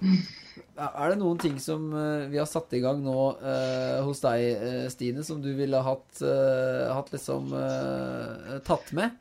[0.76, 4.44] er det noen ting som uh, vi har satt i gang nå eh, hos deg,
[4.56, 9.16] eh, Stine, som du ville hatt, eh, hatt liksom eh, tatt med?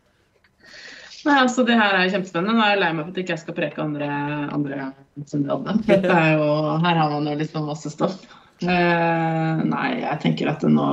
[1.24, 2.56] Nei, altså Det her er kjempespennende.
[2.58, 4.08] Nå er jeg lei meg for at ikke jeg skal preke andre,
[4.52, 4.80] andre
[6.12, 6.48] er jo,
[6.84, 8.18] her har man jo liksom masse stoff.
[8.62, 10.84] Eh, nei, jeg tenker at nå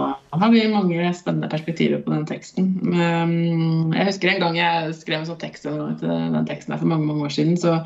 [0.42, 2.72] har vi mange spennende perspektiver på den teksten.
[2.90, 6.90] Um, jeg husker en gang jeg skrev en sånn tekst til den teksten her for
[6.90, 7.60] mange mange år siden.
[7.62, 7.78] Så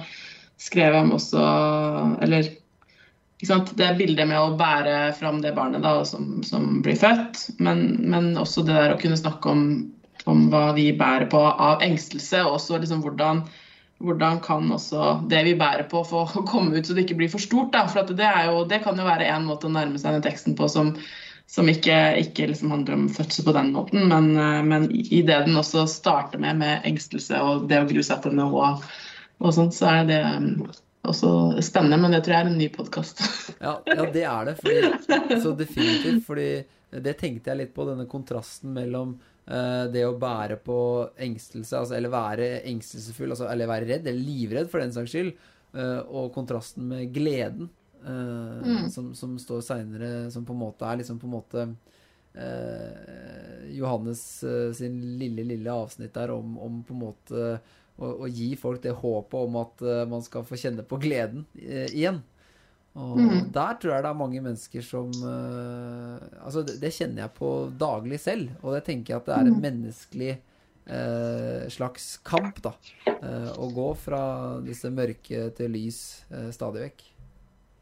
[0.61, 1.41] skrev jeg om også
[2.23, 2.53] Eller
[3.45, 7.83] sant, det bildet med å bære fram det barnet da, som, som blir født, men,
[8.07, 9.67] men også det der å kunne snakke om,
[10.25, 13.43] om hva vi bærer på av engstelse, og også liksom hvordan
[14.03, 17.43] hvordan kan også det vi bærer på, få komme ut så det ikke blir for
[17.43, 17.71] stort?
[17.75, 17.85] Da?
[17.91, 20.69] For det, jo, det, kan jo være én måte å nærme seg den teksten på
[20.71, 20.93] som,
[21.51, 24.33] som ikke, ikke liksom handler om fødsel på den måten, men,
[24.69, 28.35] men i det den også starter med, med engstelse og det å grue seg til
[28.37, 28.89] noe og,
[29.43, 30.23] og sånt, så er det
[31.05, 31.99] også spennende.
[32.01, 33.21] Men det tror jeg er en ny podkast.
[33.65, 34.55] ja, ja, det er det.
[34.61, 36.25] Fordi, så definitivt.
[36.25, 36.49] fordi
[37.05, 39.15] det tenkte jeg litt på, denne kontrasten mellom
[39.45, 40.75] det å bære på
[41.21, 45.35] engstelse, altså, eller være engstelsesfull, altså, eller være redd, eller livredd for den saks skyld,
[45.77, 47.69] uh, og kontrasten med gleden,
[48.07, 48.87] uh, mm.
[48.93, 51.67] som, som, står seinere, som på en måte er liksom på en måte
[53.71, 54.19] Johannes
[54.75, 57.43] sin lille, lille avsnitt der om, om på en måte
[57.95, 62.19] å, å, gi folk det håpet om at man skal få kjenne på gleden igjen.
[62.95, 63.39] Og mm.
[63.51, 66.15] der tror jeg det er mange mennesker som uh,
[66.45, 69.49] Altså, det, det, kjenner jeg på daglig selv, og det tenker jeg at det er
[69.49, 70.31] en menneskelig
[70.87, 72.71] uh, slags kamp, da.
[73.19, 74.21] Uh, å gå fra
[74.63, 75.99] disse mørke til lys
[76.55, 77.05] stadig vekk.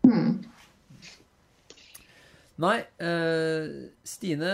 [0.10, 0.42] Mm.
[2.64, 2.76] Nei,
[4.06, 4.52] Stine,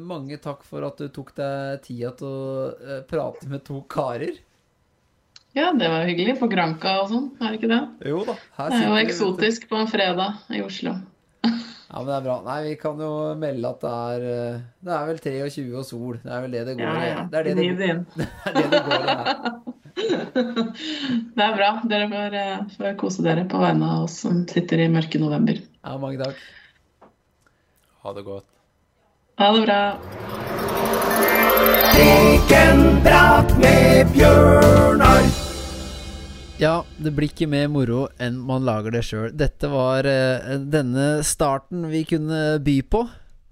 [0.00, 4.38] mange takk for at du tok deg tida til å prate med to karer.
[5.56, 6.36] Ja, det var hyggelig.
[6.36, 7.82] På Granka og sånn, er det ikke det?
[8.10, 8.34] Jo da.
[8.58, 10.92] det er jo eksotisk på en fredag i Oslo.
[11.46, 12.34] ja, men det er bra.
[12.44, 14.26] Nei, vi kan jo melde at det er
[14.84, 16.18] Det er vel 23 og sol.
[16.20, 17.06] Det er vel det det går i.
[17.06, 17.24] Ja, ja.
[17.32, 17.88] Det er det det, det,
[18.18, 19.64] det, er det det går i her.
[21.36, 21.70] det er bra.
[21.88, 25.62] Dere får, eh, får, kose dere på vegne av oss som sitter i mørke november.
[25.80, 26.44] Ja, mange takk.
[28.04, 28.48] Ha det godt.
[29.40, 29.80] Ha det bra.
[31.96, 35.45] Tek en prat med Bjørnar.
[36.56, 39.28] Ja, det blir ikke mer moro enn man lager det sjøl.
[39.36, 43.02] Dette var uh, denne starten vi kunne by på,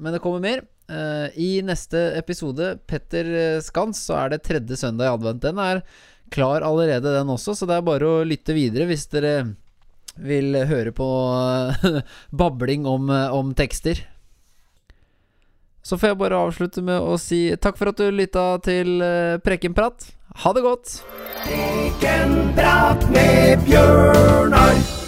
[0.01, 0.63] men det kommer mer.
[0.89, 5.43] Uh, I neste episode, Petter eh, Skans, så er det tredje søndag i advent.
[5.45, 5.83] Den er
[6.33, 9.35] klar allerede, den også, så det er bare å lytte videre hvis dere
[10.17, 12.01] vil høre på uh,
[12.41, 14.01] babling om, om tekster.
[15.85, 19.37] Så får jeg bare avslutte med å si takk for at du lytta til eh,
[19.45, 20.09] Prekenprat.
[20.45, 20.97] Ha det godt!
[21.45, 25.04] Prekenprat med Bjørnar.